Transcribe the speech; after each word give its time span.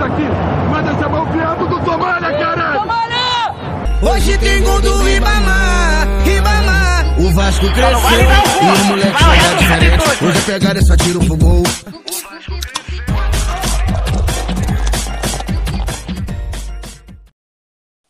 Faz 0.00 0.12
aqui. 0.12 0.22
Manda 0.70 0.90
essa 0.92 1.08
mão 1.10 1.30
fiado 1.30 1.68
do 1.68 1.84
Somália, 1.84 2.30
caralho. 2.38 2.80
Hoje 4.02 4.38
tem 4.38 4.62
gol 4.62 4.80
do 4.80 5.02
Ribamar, 5.02 6.06
Ribamar. 6.24 7.20
O 7.20 7.30
Vasco 7.34 7.66
cresceu 7.66 8.20
e 8.62 8.80
o 8.80 8.84
moleque 8.86 9.18
joga 9.22 9.56
diferente. 9.58 10.24
Hoje 10.24 10.38
a 10.38 10.42
pegada 10.42 10.78
é 10.78 10.82
só 10.82 10.96
tiro 10.96 11.20
pro 11.20 11.36
gol. 11.36 11.62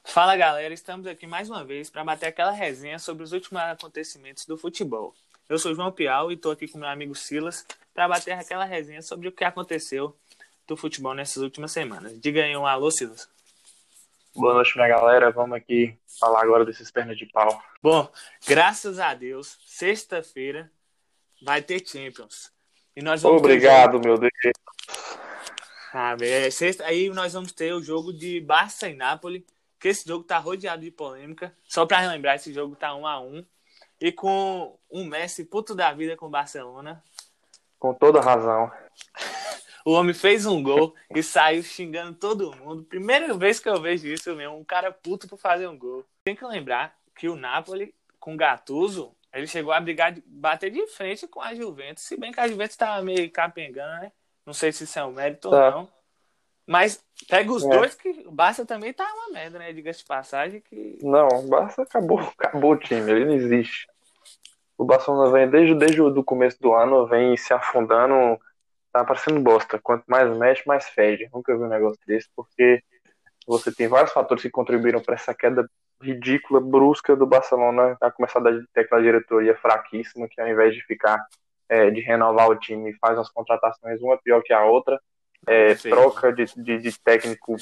Fala 0.04 0.36
galera, 0.36 0.72
estamos 0.72 1.08
aqui 1.08 1.26
mais 1.26 1.50
uma 1.50 1.64
vez 1.64 1.90
para 1.90 2.04
bater 2.04 2.26
aquela 2.26 2.52
resenha 2.52 3.00
sobre 3.00 3.24
os 3.24 3.32
últimos 3.32 3.60
acontecimentos 3.62 4.46
do 4.46 4.56
futebol. 4.56 5.12
Eu 5.48 5.58
sou 5.58 5.74
João 5.74 5.90
Piau 5.90 6.30
e 6.30 6.34
estou 6.34 6.52
aqui 6.52 6.68
com 6.68 6.78
meu 6.78 6.88
amigo 6.88 7.16
Silas 7.16 7.66
para 7.92 8.06
bater 8.06 8.32
aquela 8.32 8.64
resenha 8.64 9.02
sobre 9.02 9.26
o 9.26 9.32
que 9.32 9.42
aconteceu 9.42 10.16
do 10.70 10.76
futebol 10.76 11.14
nessas 11.14 11.42
últimas 11.42 11.72
semanas. 11.72 12.18
Diga 12.20 12.44
aí 12.44 12.56
um 12.56 12.64
alô, 12.64 12.92
Silas. 12.92 13.28
Boa 14.36 14.54
noite, 14.54 14.76
minha 14.76 14.86
galera. 14.86 15.32
Vamos 15.32 15.56
aqui 15.56 15.98
falar 16.20 16.42
agora 16.42 16.64
desses 16.64 16.92
pernas 16.92 17.18
de 17.18 17.26
pau. 17.26 17.60
Bom, 17.82 18.08
graças 18.46 19.00
a 19.00 19.12
Deus, 19.12 19.58
sexta-feira 19.66 20.70
vai 21.42 21.60
ter 21.60 21.84
Champions. 21.84 22.52
E 22.94 23.02
nós 23.02 23.20
vamos 23.20 23.38
Obrigado, 23.38 24.00
meu 24.00 24.16
Deus. 24.16 24.30
Ah, 25.92 26.16
é, 26.20 26.48
sexta... 26.52 26.84
Aí 26.84 27.10
nós 27.10 27.32
vamos 27.32 27.50
ter 27.50 27.74
o 27.74 27.82
jogo 27.82 28.12
de 28.12 28.40
Barça 28.40 28.88
e 28.88 28.94
Nápoles 28.94 29.42
que 29.80 29.88
esse 29.88 30.06
jogo 30.06 30.22
tá 30.22 30.38
rodeado 30.38 30.82
de 30.82 30.92
polêmica. 30.92 31.52
Só 31.64 31.84
para 31.84 31.98
relembrar, 31.98 32.36
esse 32.36 32.52
jogo 32.52 32.76
tá 32.76 32.94
1 32.94 33.06
a 33.08 33.20
1 33.20 33.44
e 34.00 34.12
com 34.12 34.78
um 34.88 35.04
Messi 35.04 35.44
puto 35.44 35.74
da 35.74 35.92
vida 35.92 36.16
com 36.16 36.26
o 36.26 36.30
Barcelona. 36.30 37.02
Com 37.76 37.92
toda 37.92 38.20
razão. 38.20 38.70
O 39.84 39.92
homem 39.92 40.14
fez 40.14 40.46
um 40.46 40.62
gol 40.62 40.94
e 41.14 41.22
saiu 41.22 41.62
xingando 41.62 42.14
todo 42.14 42.54
mundo. 42.56 42.84
Primeira 42.84 43.32
vez 43.34 43.58
que 43.58 43.68
eu 43.68 43.80
vejo 43.80 44.06
isso 44.06 44.34
mesmo, 44.34 44.56
um 44.56 44.64
cara 44.64 44.92
puto 44.92 45.28
por 45.28 45.38
fazer 45.38 45.66
um 45.66 45.78
gol. 45.78 46.04
Tem 46.24 46.36
que 46.36 46.44
lembrar 46.44 46.94
que 47.16 47.28
o 47.28 47.36
Napoli, 47.36 47.94
com 48.18 48.36
Gattuso, 48.36 49.14
ele 49.32 49.46
chegou 49.46 49.72
a 49.72 49.80
brigar, 49.80 50.12
de, 50.12 50.22
bater 50.26 50.70
de 50.70 50.86
frente 50.88 51.26
com 51.26 51.40
a 51.40 51.54
Juventus. 51.54 52.04
Se 52.04 52.16
bem 52.16 52.32
que 52.32 52.40
a 52.40 52.48
Juventus 52.48 52.76
tava 52.76 53.02
meio 53.02 53.30
capengando, 53.30 54.02
né? 54.02 54.12
Não 54.44 54.52
sei 54.52 54.72
se 54.72 54.84
isso 54.84 54.98
é 54.98 55.04
um 55.04 55.12
mérito 55.12 55.50
tá. 55.50 55.66
ou 55.66 55.70
não. 55.72 55.88
Mas 56.66 57.02
pega 57.28 57.52
os 57.52 57.64
é. 57.64 57.68
dois 57.68 57.94
que 57.94 58.08
o 58.26 58.30
Barça 58.30 58.64
também 58.64 58.92
tá 58.92 59.04
uma 59.04 59.32
merda, 59.32 59.58
né? 59.58 59.72
Diga-se 59.72 60.00
de 60.00 60.04
passagem 60.04 60.60
que. 60.60 60.98
Não, 61.02 61.26
o 61.26 61.48
Barça 61.48 61.82
acabou, 61.82 62.20
acabou 62.20 62.72
o 62.72 62.76
time, 62.76 63.10
ele 63.10 63.24
não 63.24 63.34
existe. 63.34 63.88
O 64.78 64.84
Barcelona 64.84 65.30
vem 65.30 65.50
desde, 65.50 65.74
desde 65.74 66.00
o 66.00 66.24
começo 66.24 66.60
do 66.60 66.72
ano, 66.72 67.06
vem 67.06 67.36
se 67.36 67.52
afundando, 67.52 68.40
tá 68.92 69.04
parecendo 69.04 69.40
bosta. 69.40 69.78
Quanto 69.78 70.04
mais 70.06 70.36
mexe, 70.36 70.62
mais 70.66 70.88
fede. 70.88 71.28
Nunca 71.32 71.56
vi 71.56 71.62
um 71.62 71.68
negócio 71.68 72.00
desse, 72.06 72.28
porque 72.34 72.82
você 73.46 73.72
tem 73.72 73.88
vários 73.88 74.12
fatores 74.12 74.42
que 74.42 74.50
contribuíram 74.50 75.00
para 75.00 75.14
essa 75.14 75.34
queda 75.34 75.68
ridícula, 76.00 76.60
brusca 76.60 77.14
do 77.14 77.26
Barcelona, 77.26 77.96
a 78.00 78.10
começar 78.10 78.40
da 78.40 78.50
tecla 78.72 79.02
diretoria 79.02 79.56
fraquíssima, 79.56 80.28
que 80.28 80.40
ao 80.40 80.48
invés 80.48 80.74
de 80.74 80.82
ficar, 80.84 81.22
é, 81.68 81.90
de 81.90 82.00
renovar 82.00 82.48
o 82.48 82.56
time, 82.56 82.94
faz 82.94 83.18
as 83.18 83.28
contratações 83.28 84.00
uma 84.00 84.16
pior 84.16 84.42
que 84.42 84.52
a 84.52 84.64
outra 84.64 85.00
é, 85.46 85.74
troca 85.74 86.32
de, 86.32 86.44
de, 86.56 86.78
de 86.78 87.00
técnico 87.00 87.56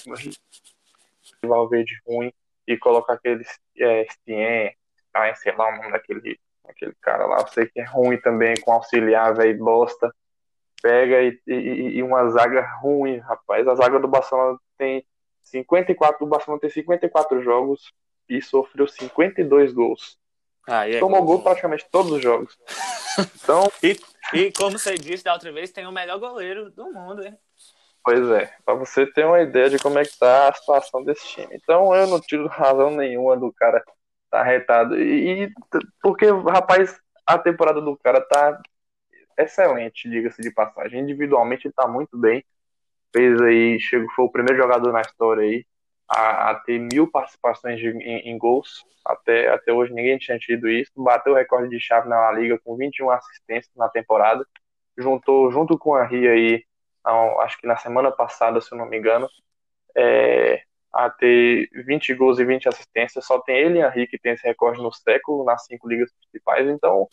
Valverde 1.42 1.94
ruim 2.06 2.32
e 2.66 2.76
colocar 2.76 3.14
aquele 3.14 3.44
é, 3.78 4.06
Stien, 4.10 4.72
ah, 5.14 5.34
sei 5.34 5.54
lá 5.54 5.68
o 5.68 5.76
nome 5.76 5.92
daquele, 5.92 6.38
aquele 6.68 6.94
cara 7.00 7.26
lá, 7.26 7.38
eu 7.40 7.48
sei 7.48 7.66
que 7.66 7.80
é 7.80 7.84
ruim 7.84 8.18
também, 8.18 8.54
com 8.60 8.72
auxiliar, 8.72 9.34
velho, 9.34 9.58
bosta. 9.58 10.14
Pega 10.80 11.22
e, 11.22 11.40
e, 11.46 11.96
e, 11.96 12.02
uma 12.02 12.28
zaga 12.30 12.66
ruim, 12.80 13.18
rapaz. 13.18 13.66
A 13.66 13.74
zaga 13.74 13.98
do 13.98 14.06
Barcelona 14.06 14.58
tem 14.76 15.04
54, 15.42 16.24
o 16.24 16.28
Barcelona 16.28 16.60
tem 16.60 16.70
54 16.70 17.42
jogos 17.42 17.92
e 18.28 18.40
sofreu 18.40 18.86
52 18.86 19.72
gols. 19.72 20.18
Ah, 20.68 20.88
é 20.88 21.00
Tomou 21.00 21.24
gol 21.24 21.42
praticamente 21.42 21.86
todos 21.90 22.12
os 22.12 22.22
jogos. 22.22 22.56
Então. 23.42 23.70
e, 23.82 23.98
e 24.34 24.52
como 24.52 24.78
você 24.78 24.94
disse 24.94 25.24
da 25.24 25.32
outra 25.32 25.50
vez, 25.50 25.72
tem 25.72 25.86
o 25.86 25.92
melhor 25.92 26.18
goleiro 26.18 26.70
do 26.70 26.92
mundo, 26.92 27.24
hein? 27.24 27.36
Pois 28.04 28.30
é, 28.30 28.50
para 28.64 28.74
você 28.74 29.06
ter 29.06 29.26
uma 29.26 29.40
ideia 29.40 29.68
de 29.68 29.78
como 29.78 29.98
é 29.98 30.04
que 30.04 30.16
tá 30.18 30.48
a 30.48 30.54
situação 30.54 31.02
desse 31.04 31.26
time. 31.26 31.48
Então 31.52 31.94
eu 31.94 32.06
não 32.06 32.20
tiro 32.20 32.46
razão 32.46 32.90
nenhuma 32.90 33.36
do 33.36 33.52
cara 33.52 33.82
tá 34.30 34.42
retado. 34.42 34.98
E 34.98 35.52
porque, 36.00 36.26
rapaz, 36.30 36.98
a 37.26 37.38
temporada 37.38 37.80
do 37.80 37.96
cara 37.96 38.20
tá 38.20 38.60
excelente, 39.38 40.08
diga-se 40.08 40.42
de 40.42 40.50
passagem. 40.52 41.00
Individualmente 41.00 41.66
ele 41.66 41.74
tá 41.74 41.86
muito 41.86 42.16
bem. 42.18 42.44
Fez 43.12 43.40
aí, 43.40 43.80
chegou, 43.80 44.10
foi 44.14 44.24
o 44.26 44.30
primeiro 44.30 44.60
jogador 44.60 44.92
na 44.92 45.00
história 45.00 45.42
aí 45.42 45.64
a, 46.08 46.50
a 46.50 46.54
ter 46.56 46.78
mil 46.78 47.10
participações 47.10 47.78
de, 47.78 47.88
em, 47.88 48.30
em, 48.30 48.38
gols. 48.38 48.84
Até, 49.04 49.48
até 49.48 49.72
hoje 49.72 49.92
ninguém 49.92 50.18
tinha 50.18 50.38
tido 50.38 50.68
isso. 50.68 50.92
Bateu 50.96 51.32
o 51.32 51.36
recorde 51.36 51.68
de 51.70 51.80
chave 51.80 52.08
na 52.08 52.16
La 52.16 52.32
Liga 52.32 52.58
com 52.64 52.76
21 52.76 53.10
assistências 53.10 53.74
na 53.76 53.88
temporada. 53.88 54.46
Juntou 54.96 55.50
junto 55.50 55.78
com 55.78 55.94
a 55.94 56.04
Ria 56.04 56.32
aí 56.32 56.64
acho 57.40 57.58
que 57.60 57.66
na 57.66 57.76
semana 57.76 58.10
passada, 58.10 58.60
se 58.60 58.72
eu 58.72 58.78
não 58.78 58.86
me 58.86 58.98
engano, 58.98 59.28
é, 59.96 60.62
a 60.92 61.10
ter 61.10 61.68
20 61.72 62.14
gols 62.14 62.38
e 62.38 62.44
20 62.44 62.68
assistências. 62.68 63.24
Só 63.24 63.40
tem 63.40 63.56
ele 63.56 63.78
e 63.78 63.82
Henrique 63.82 64.12
que 64.12 64.18
tem 64.18 64.32
esse 64.32 64.46
recorde 64.46 64.82
no 64.82 64.92
século, 64.92 65.44
nas 65.44 65.64
cinco 65.64 65.88
ligas 65.88 66.12
principais. 66.12 66.68
Então, 66.68 67.08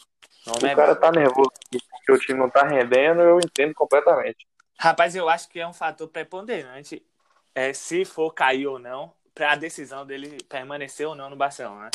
não 0.46 0.54
o 0.62 0.66
é 0.66 0.76
cara 0.76 0.96
tá 0.96 1.12
nervoso 1.12 1.50
porque 1.70 2.12
o 2.12 2.20
time 2.20 2.40
não 2.40 2.50
tá 2.50 2.64
rendendo, 2.64 3.22
eu 3.22 3.40
entendo 3.40 3.74
completamente. 3.74 4.48
Rapaz, 4.78 5.16
eu 5.16 5.28
acho 5.30 5.50
que 5.50 5.60
é 5.60 5.68
um 5.68 5.74
fator 5.74 6.08
preponderante 6.08 7.04
é, 7.54 7.74
se 7.74 8.06
for 8.06 8.32
cair 8.34 8.68
ou 8.68 8.78
não, 8.78 9.14
para 9.34 9.54
a 9.54 9.56
decisão 9.56 10.06
dele 10.06 10.38
permanecer 10.48 11.08
ou 11.08 11.16
não 11.16 11.30
no 11.30 11.36
Barcelona. 11.36 11.90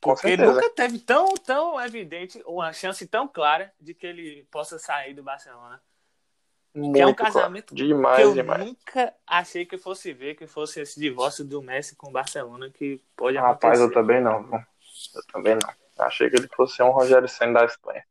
Porque 0.00 0.36
nunca 0.36 0.70
teve 0.70 0.98
tão, 0.98 1.34
tão 1.34 1.80
evidente, 1.80 2.42
uma 2.46 2.72
chance 2.72 3.06
tão 3.06 3.28
clara 3.28 3.72
de 3.78 3.92
que 3.92 4.06
ele 4.06 4.46
possa 4.50 4.78
sair 4.78 5.14
do 5.14 5.22
Barcelona. 5.22 5.80
Muito 6.74 6.94
que 6.94 7.00
é 7.00 7.06
um 7.06 7.14
casamento 7.14 7.74
demais, 7.74 8.16
que 8.16 8.22
eu 8.22 8.32
demais. 8.32 8.64
nunca 8.64 9.12
achei 9.26 9.66
que 9.66 9.76
fosse 9.76 10.12
ver, 10.12 10.36
que 10.36 10.46
fosse 10.46 10.80
esse 10.80 11.00
divórcio 11.00 11.44
do 11.44 11.60
Messi 11.60 11.96
com 11.96 12.08
o 12.08 12.12
Barcelona, 12.12 12.70
que 12.70 13.00
pode 13.16 13.36
Rapaz, 13.36 13.80
acontecer. 13.80 13.80
Rapaz, 13.80 13.80
eu 13.80 13.92
também 13.92 14.20
não. 14.20 14.64
Eu 15.14 15.26
também 15.32 15.54
não. 15.54 15.68
Achei 16.00 16.30
que 16.30 16.36
ele 16.36 16.48
fosse 16.54 16.82
um 16.82 16.90
Rogério 16.90 17.28
Senna 17.28 17.60
da 17.60 17.66
Espanha. 17.66 18.04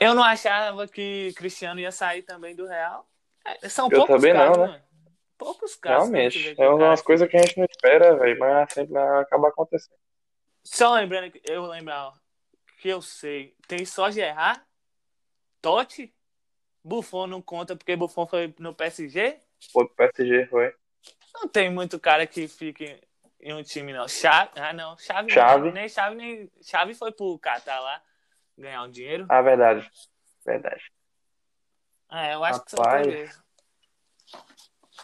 Eu 0.00 0.14
não 0.14 0.22
achava 0.22 0.86
que 0.86 1.32
Cristiano 1.36 1.80
ia 1.80 1.90
sair 1.90 2.22
também 2.22 2.54
do 2.54 2.66
Real. 2.66 3.08
É, 3.44 3.68
são 3.68 3.86
eu 3.86 3.98
poucos 3.98 4.16
também 4.16 4.32
casos, 4.32 4.56
não, 4.56 4.66
né? 4.66 4.72
né? 4.72 4.82
Poucos 5.36 5.76
casos. 5.76 6.10
Realmente. 6.10 6.54
É 6.58 6.68
umas 6.68 7.02
coisas 7.02 7.28
que 7.28 7.36
a 7.36 7.40
gente 7.40 7.58
não 7.58 7.64
espera, 7.64 8.16
velho, 8.16 8.38
mas 8.38 8.72
sempre 8.72 8.96
acaba 8.96 9.48
acontecendo. 9.48 9.96
Só 10.62 10.94
lembrando, 10.94 11.32
eu 11.44 11.66
lembrar 11.66 12.12
que 12.80 12.88
eu 12.88 13.00
sei, 13.00 13.54
tem 13.66 13.84
só 13.84 14.10
Gerard, 14.10 14.60
Totti 15.60 16.14
Buffon 16.84 17.26
não 17.26 17.42
conta 17.42 17.74
porque 17.74 17.96
Buffon 17.96 18.26
foi 18.26 18.54
no 18.58 18.74
PSG? 18.74 19.40
Foi 19.72 19.86
pro 19.86 19.94
PSG, 19.96 20.46
foi. 20.46 20.74
Não 21.34 21.48
tem 21.48 21.70
muito 21.70 21.98
cara 21.98 22.26
que 22.26 22.46
fique 22.46 23.00
em 23.40 23.52
um 23.54 23.62
time, 23.62 23.92
não. 23.92 24.08
Chave, 24.08 24.50
ah, 24.56 24.72
não. 24.72 24.96
Chave, 24.98 25.30
Chave. 25.30 25.70
Nem 25.72 25.88
Chave, 25.88 26.14
nem. 26.16 26.50
Chave 26.62 26.94
foi 26.94 27.12
pro 27.12 27.38
Catar 27.38 27.80
lá 27.80 28.02
ganhar 28.56 28.82
um 28.82 28.90
dinheiro. 28.90 29.26
Ah, 29.28 29.40
verdade. 29.40 29.88
Verdade. 30.44 30.92
É, 32.10 32.34
eu 32.34 32.42
acho 32.44 32.58
Rapaz. 32.60 32.64
que 32.64 32.70
são 32.70 33.02
três. 33.02 33.42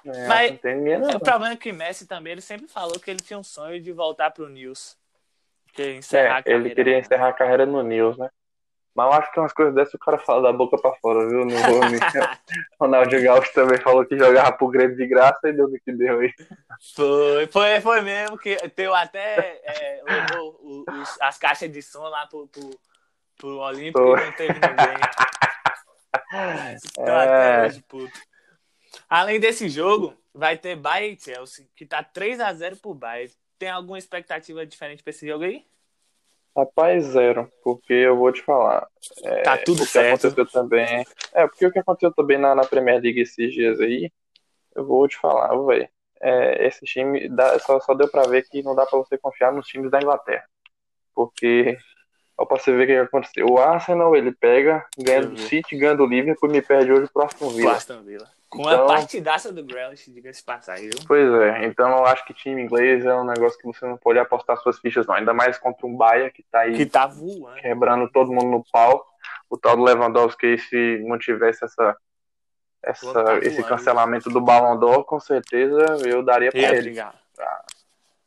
É, 0.07 0.27
Mas 0.27 0.51
o 1.15 1.21
problema 1.21 1.53
é 1.53 1.57
que 1.57 1.73
Messi 1.73 2.07
também, 2.07 2.33
ele 2.33 2.41
sempre 2.41 2.67
falou 2.69 2.99
que 2.99 3.11
ele 3.11 3.21
tinha 3.21 3.39
um 3.39 3.45
sonho 3.45 3.81
de 3.81 3.93
voltar 3.93 4.31
pro 4.31 4.49
News. 4.49 4.99
Que 5.73 5.93
encerrar 5.95 6.27
É, 6.27 6.31
a 6.31 6.39
ele 6.39 6.45
carreira, 6.45 6.75
queria 6.75 6.93
né? 6.95 7.01
encerrar 7.01 7.29
a 7.29 7.33
carreira 7.33 7.67
no 7.67 7.83
News, 7.83 8.19
né? 8.19 8.29
Mas 8.95 9.07
eu 9.07 9.13
acho 9.13 9.33
que 9.33 9.41
umas 9.41 9.53
coisas 9.53 9.75
dessas 9.75 9.95
o 9.95 9.99
cara 9.99 10.19
fala 10.19 10.43
da 10.43 10.53
boca 10.53 10.79
pra 10.79 10.95
fora, 11.01 11.29
viu? 11.29 11.45
Não 11.45 11.57
vou 11.63 11.91
me... 11.91 11.99
Ronaldo 12.81 13.21
Gaúcho 13.23 13.53
também 13.53 13.79
falou 13.79 14.07
que 14.07 14.17
jogava 14.17 14.53
pro 14.53 14.69
Grêmio 14.69 14.97
de 14.97 15.07
graça 15.09 15.49
e 15.49 15.53
deu 15.53 15.69
no 15.69 15.79
que 15.81 15.93
deu 15.93 16.21
aí. 16.21 16.33
Foi, 16.95 17.47
foi, 17.49 17.81
foi 17.81 18.01
mesmo 18.03 18.39
que 18.39 18.57
deu 18.77 18.95
até 18.95 19.61
é, 19.65 20.03
o- 20.39 20.85
os- 20.89 21.21
as 21.21 21.37
caixas 21.39 21.73
de 21.73 21.83
som 21.83 22.05
lá 22.09 22.27
pro, 22.29 22.47
pro, 22.47 22.71
pro 23.37 23.59
Olímpico 23.59 23.99
Foi. 23.99 24.21
e 24.23 24.25
não 24.27 24.33
teve 24.33 24.53
ninguém. 24.55 24.97
Tô 26.95 27.03
É. 27.03 27.25
até 27.25 27.67
hoje, 27.67 27.83
puto. 27.89 28.21
Além 29.09 29.41
desse 29.41 29.69
jogo, 29.69 30.15
vai 30.33 30.57
ter 30.57 30.77
Bayern 30.77 31.17
e 31.17 31.21
Chelsea, 31.21 31.67
que 31.77 31.85
tá 31.85 32.03
3x0 32.05 32.81
pro 32.81 32.95
Bayern. 32.95 33.33
Tem 33.59 33.71
alguma 33.71 33.99
expectativa 33.99 34.65
diferente 34.65 35.03
pra 35.03 35.11
esse 35.11 35.27
jogo 35.27 35.45
aí? 35.45 35.65
Rapaz, 36.57 37.05
zero, 37.07 37.51
porque 37.65 37.93
eu 37.93 38.17
vou 38.17 38.31
te 38.31 38.41
falar. 38.43 38.87
É, 39.25 39.43
Tá 39.43 39.59
tudo 39.59 39.83
o 39.83 39.87
que 39.87 39.91
certo. 39.93 40.27
aconteceu 40.29 40.47
também. 40.47 41.05
É, 41.33 41.47
porque 41.49 41.67
o 41.67 41.73
que 41.73 41.79
aconteceu 41.81 42.13
também 42.13 42.39
na, 42.39 42.55
na 42.55 42.65
Premier 42.65 43.01
League 43.03 43.21
esses 43.21 43.53
dias 43.53 43.81
aí, 43.81 44.13
eu 44.75 44.87
vou 44.87 45.07
te 45.09 45.17
falar, 45.17 45.57
velho. 45.67 45.89
É, 46.21 46.67
esse 46.67 46.85
time 46.85 47.29
dá, 47.29 47.59
só, 47.59 47.81
só 47.81 47.93
deu 47.93 48.09
pra 48.09 48.23
ver 48.23 48.43
que 48.49 48.63
não 48.63 48.75
dá 48.75 48.87
pra 48.87 48.99
você 48.99 49.19
confiar 49.19 49.53
nos 49.53 49.67
times 49.67 49.91
da 49.91 49.99
Inglaterra. 49.99 50.45
Porque, 51.13 51.77
ó, 52.39 52.45
pra 52.47 52.57
você 52.59 52.73
ver 52.73 52.85
o 52.85 52.87
que 52.87 52.93
aconteceu. 52.97 53.47
O 53.49 53.59
Arsenal, 53.59 54.15
ele 54.15 54.33
pega, 54.33 54.87
ganha 54.97 55.27
do 55.27 55.37
Sim. 55.37 55.49
City, 55.49 55.77
ganha 55.77 55.97
do 55.97 56.07
Liverpool 56.07 56.49
e 56.49 56.53
me 56.53 56.63
perde 56.63 56.93
hoje 56.93 57.11
pro 57.13 57.25
Aston 57.25 57.49
Villa. 57.51 57.73
Aston 57.73 58.03
Villa. 58.03 58.29
Com 58.55 58.69
a 58.69 58.75
Então- 58.75 58.87
partidaça 58.87 59.53
do 59.53 59.65
Grealish, 59.65 60.11
diga-se 60.13 60.45
passagem, 60.45 60.91
viu? 60.91 61.01
Pois 61.07 61.33
é, 61.43 61.65
então 61.65 61.89
eu 61.91 62.07
acho 62.07 62.25
que 62.25 62.35
time 62.35 62.63
inglês 62.63 63.05
é 63.05 63.15
um 63.15 63.25
negócio 63.25 63.59
que 63.59 63.67
você 63.67 63.85
não 63.87 63.97
pode 63.97 64.19
apostar 64.19 64.57
suas 64.59 64.79
fichas, 64.79 65.07
não. 65.07 65.15
Ainda 65.15 65.35
mais 65.35 65.59
contra 65.59 65.87
um 65.87 65.97
Bahia 65.97 66.31
que 66.31 66.43
tá 66.45 66.61
aí 66.61 66.75
Que 66.77 66.87
tá 66.87 67.07
voando. 67.07 67.61
quebrando 67.61 68.09
todo 68.11 68.33
mundo 68.33 68.47
no 68.51 68.65
pau. 68.73 69.05
O 69.51 69.59
tal 69.59 69.77
do 69.77 69.83
Lewandowski, 69.83 70.59
se 70.59 71.03
não 71.07 71.19
tivesse 71.19 71.65
essa, 71.65 71.97
essa, 72.83 73.13
tá 73.25 73.39
esse 73.39 73.57
voando. 73.57 73.69
cancelamento 73.69 74.31
do 74.31 74.41
Ballon 74.41 74.79
d'Or, 74.79 75.05
com 75.05 75.19
certeza 75.19 75.79
eu 76.07 76.23
daria 76.23 76.51
pra 76.51 76.61
Ia 76.61 76.69
ele 76.73 76.83
brigar. 76.83 77.15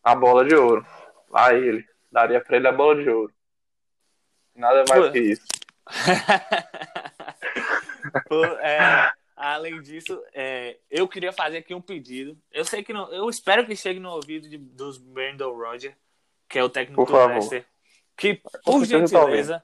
a 0.03 0.15
bola 0.15 0.43
de 0.45 0.55
ouro. 0.55 0.85
Lá 1.29 1.53
ele. 1.53 1.85
Daria 2.11 2.41
pra 2.41 2.55
ele 2.57 2.67
a 2.67 2.71
bola 2.71 3.01
de 3.01 3.09
ouro. 3.09 3.31
Nada 4.55 4.83
mais 4.89 5.05
Pô. 5.05 5.11
que 5.11 5.19
isso. 5.19 5.45
Pô, 8.27 8.43
é, 8.45 9.11
além 9.37 9.79
disso, 9.83 10.19
é, 10.33 10.77
eu 10.89 11.07
queria 11.07 11.31
fazer 11.31 11.59
aqui 11.59 11.73
um 11.73 11.81
pedido. 11.81 12.35
Eu 12.51 12.65
sei 12.65 12.83
que 12.83 12.91
não, 12.91 13.11
eu 13.13 13.29
espero 13.29 13.65
que 13.65 13.75
chegue 13.75 13.99
no 13.99 14.09
ouvido 14.09 14.49
de, 14.49 14.57
dos 14.57 14.97
Brandon 14.97 15.55
Roger, 15.55 15.95
que 16.49 16.57
é 16.57 16.63
o 16.63 16.69
técnico 16.69 17.05
Por 17.05 17.11
do. 17.11 17.27
Leicester, 17.27 17.65
que 18.17 18.41
por 18.65 18.83
gentileza, 18.83 19.63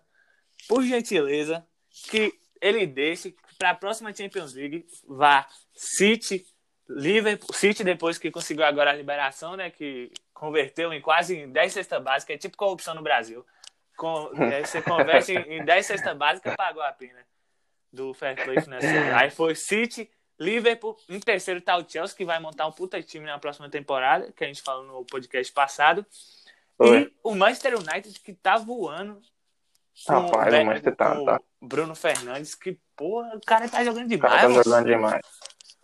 por 0.67 0.83
gentileza, 0.83 1.65
que 2.09 2.31
ele 2.61 2.85
deixe 2.85 3.35
para 3.57 3.71
a 3.71 3.75
próxima 3.75 4.13
Champions 4.13 4.53
League 4.53 4.85
vá 5.07 5.47
City, 5.73 6.45
Liverpool, 6.87 7.55
City 7.55 7.83
depois 7.83 8.19
que 8.19 8.29
conseguiu 8.29 8.65
agora 8.65 8.91
a 8.91 8.95
liberação, 8.95 9.55
né, 9.55 9.71
que 9.71 10.11
converteu 10.33 10.93
em 10.93 11.01
quase 11.01 11.47
10 11.47 11.73
cestas 11.73 12.03
básicas, 12.03 12.35
é 12.35 12.37
tipo 12.37 12.57
corrupção 12.57 12.93
no 12.93 13.01
Brasil. 13.01 13.43
Com, 13.97 14.29
aí 14.37 14.65
você 14.67 14.81
converte 14.81 15.33
em 15.33 15.59
em 15.59 15.65
10 15.65 15.85
cestas 15.85 16.15
básicas, 16.15 16.55
pagou 16.55 16.83
a 16.83 16.91
pena 16.91 17.25
do 17.93 18.13
Fair 18.13 18.43
Play 18.43 18.59
financeiro. 18.61 19.15
Aí 19.15 19.29
foi 19.29 19.53
City, 19.55 20.09
Liverpool, 20.39 20.97
em 21.07 21.19
terceiro 21.19 21.61
tá 21.61 21.77
o 21.77 21.87
Chelsea, 21.87 22.17
que 22.17 22.25
vai 22.25 22.39
montar 22.39 22.65
um 22.67 22.71
puta 22.71 23.01
time 23.01 23.25
na 23.25 23.37
próxima 23.37 23.69
temporada, 23.69 24.31
que 24.31 24.43
a 24.43 24.47
gente 24.47 24.61
falou 24.63 24.83
no 24.83 25.05
podcast 25.05 25.53
passado. 25.53 26.05
Foi. 26.75 27.03
E 27.03 27.13
o 27.23 27.35
Manchester 27.35 27.75
United, 27.77 28.19
que 28.19 28.33
tá 28.33 28.57
voando. 28.57 29.21
Rapaz, 30.07 30.51
Be- 30.51 30.59
o 30.61 30.65
Manchester 30.65 30.95
tá- 30.95 31.23
tá. 31.23 31.39
Bruno 31.61 31.93
Fernandes, 31.95 32.55
que, 32.55 32.79
porra, 32.95 33.35
o 33.35 33.41
cara 33.41 33.69
tá 33.69 33.83
jogando 33.83 34.11
O 34.11 34.19
cara 34.19 34.37
demais. 34.47 34.57
tá 34.57 34.63
jogando 34.63 34.85
demais. 34.87 35.21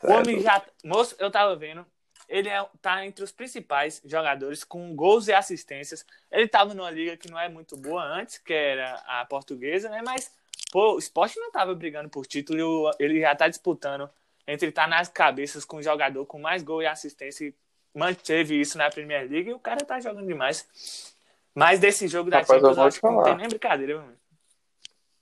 O 0.03 0.11
homem 0.11 0.41
já. 0.41 0.61
Moço, 0.83 1.15
eu 1.19 1.29
tava 1.29 1.55
vendo. 1.55 1.85
Ele 2.27 2.47
é, 2.49 2.63
tá 2.81 3.05
entre 3.05 3.23
os 3.23 3.31
principais 3.31 4.01
jogadores 4.05 4.63
com 4.63 4.95
gols 4.95 5.27
e 5.27 5.33
assistências. 5.33 6.05
Ele 6.31 6.47
tava 6.47 6.73
numa 6.73 6.89
liga 6.91 7.17
que 7.17 7.29
não 7.29 7.39
é 7.39 7.49
muito 7.49 7.75
boa 7.77 8.03
antes, 8.03 8.37
que 8.39 8.53
era 8.53 8.95
a 9.07 9.25
portuguesa, 9.25 9.89
né? 9.89 10.01
Mas, 10.05 10.31
pô, 10.71 10.95
o 10.95 10.99
esporte 10.99 11.39
não 11.39 11.51
tava 11.51 11.73
brigando 11.75 12.09
por 12.09 12.25
título. 12.25 12.91
Ele 12.99 13.21
já 13.21 13.35
tá 13.35 13.47
disputando 13.47 14.09
entre 14.47 14.69
estar 14.69 14.87
nas 14.87 15.09
cabeças 15.09 15.65
com 15.65 15.77
o 15.77 15.83
jogador 15.83 16.25
com 16.25 16.39
mais 16.39 16.63
gol 16.63 16.81
e 16.81 16.87
assistência. 16.87 17.45
E 17.45 17.55
manteve 17.93 18.59
isso 18.59 18.77
na 18.77 18.89
Premier 18.89 19.29
League 19.29 19.49
e 19.49 19.53
o 19.53 19.59
cara 19.59 19.85
tá 19.85 19.99
jogando 19.99 20.27
demais. 20.27 21.15
Mas 21.53 21.79
desse 21.79 22.07
jogo 22.07 22.29
da 22.29 22.39
Rapaz, 22.39 22.61
eu 22.61 22.69
Champions, 22.69 22.77
eu 22.77 22.83
acho 22.83 22.99
que 23.01 23.07
não 23.07 23.23
tem 23.23 23.37
nem 23.37 23.47
brincadeira, 23.47 23.93
meu. 23.95 24.03
amigo. 24.03 24.19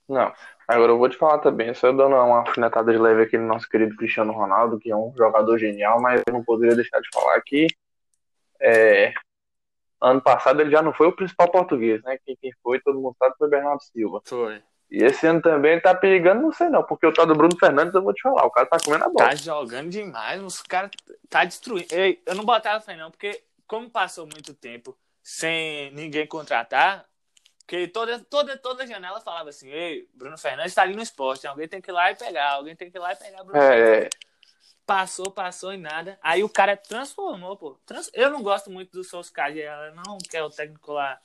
Não. 0.08 0.32
Agora 0.66 0.92
eu 0.92 0.98
vou 0.98 1.08
te 1.08 1.16
falar 1.16 1.38
também, 1.38 1.72
só 1.74 1.90
dando 1.92 2.14
uma 2.14 2.40
alfinetada 2.40 2.92
de 2.92 2.98
leve 2.98 3.22
aqui 3.22 3.38
no 3.38 3.46
nosso 3.46 3.68
querido 3.68 3.96
Cristiano 3.96 4.32
Ronaldo, 4.32 4.78
que 4.78 4.90
é 4.90 4.96
um 4.96 5.14
jogador 5.16 5.58
genial, 5.58 6.00
mas 6.00 6.22
eu 6.26 6.32
não 6.32 6.44
poderia 6.44 6.76
deixar 6.76 7.00
de 7.00 7.08
falar 7.12 7.40
que 7.42 7.66
é, 8.60 9.12
ano 10.00 10.20
passado 10.20 10.60
ele 10.60 10.70
já 10.70 10.82
não 10.82 10.92
foi 10.92 11.06
o 11.06 11.16
principal 11.16 11.50
português, 11.50 12.02
né? 12.02 12.18
Quem, 12.24 12.36
quem 12.36 12.52
foi, 12.62 12.80
todo 12.80 13.00
mundo 13.00 13.16
sabe, 13.18 13.34
foi 13.38 13.48
Bernardo 13.48 13.82
Silva. 13.82 14.20
Foi. 14.24 14.62
E 14.90 15.04
esse 15.04 15.26
ano 15.26 15.42
também 15.42 15.72
ele 15.72 15.80
tá 15.82 15.94
perigando, 15.94 16.40
não 16.40 16.52
sei 16.52 16.68
não, 16.68 16.82
porque 16.82 17.06
o 17.06 17.12
tal 17.12 17.26
do 17.26 17.34
Bruno 17.34 17.56
Fernandes, 17.58 17.94
eu 17.94 18.02
vou 18.02 18.14
te 18.14 18.22
falar, 18.22 18.46
o 18.46 18.50
cara 18.50 18.66
tá 18.66 18.78
comendo 18.82 19.04
a 19.04 19.08
bola. 19.08 19.28
Tá 19.28 19.34
jogando 19.34 19.90
demais, 19.90 20.42
os 20.42 20.62
caras 20.62 20.90
tá 21.28 21.44
destruindo. 21.44 21.88
Eu 22.24 22.34
não 22.34 22.44
botava 22.44 22.80
fé 22.80 22.96
não, 22.96 23.10
porque 23.10 23.42
como 23.66 23.90
passou 23.90 24.26
muito 24.26 24.54
tempo 24.54 24.96
sem 25.22 25.90
ninguém 25.92 26.26
contratar, 26.26 27.04
porque 27.58 27.86
toda, 27.88 28.18
toda, 28.18 28.56
toda 28.56 28.86
janela 28.86 29.20
falava 29.20 29.50
assim, 29.50 29.68
ei, 29.68 30.08
Bruno 30.14 30.38
Fernandes 30.38 30.74
tá 30.74 30.80
ali 30.82 30.96
no 30.96 31.02
esporte, 31.02 31.46
alguém 31.46 31.68
tem 31.68 31.82
que 31.82 31.90
ir 31.90 31.92
lá 31.92 32.10
e 32.10 32.14
pegar, 32.14 32.52
alguém 32.52 32.74
tem 32.74 32.90
que 32.90 32.96
ir 32.96 33.00
lá 33.00 33.12
e 33.12 33.16
pegar 33.16 33.44
Bruno 33.44 33.60
Fernandes. 33.60 34.06
É, 34.06 34.08
Passou, 34.86 35.30
passou 35.30 35.74
e 35.74 35.76
nada. 35.76 36.18
Aí 36.22 36.42
o 36.42 36.48
cara 36.48 36.74
transformou, 36.74 37.58
pô. 37.58 37.78
Trans- 37.84 38.10
Eu 38.14 38.30
não 38.30 38.42
gosto 38.42 38.70
muito 38.70 38.90
do 38.92 39.04
Solskjaer, 39.04 39.94
não, 39.94 40.16
que 40.16 40.34
é 40.34 40.42
o 40.42 40.48
técnico 40.48 40.94
lá. 40.94 41.20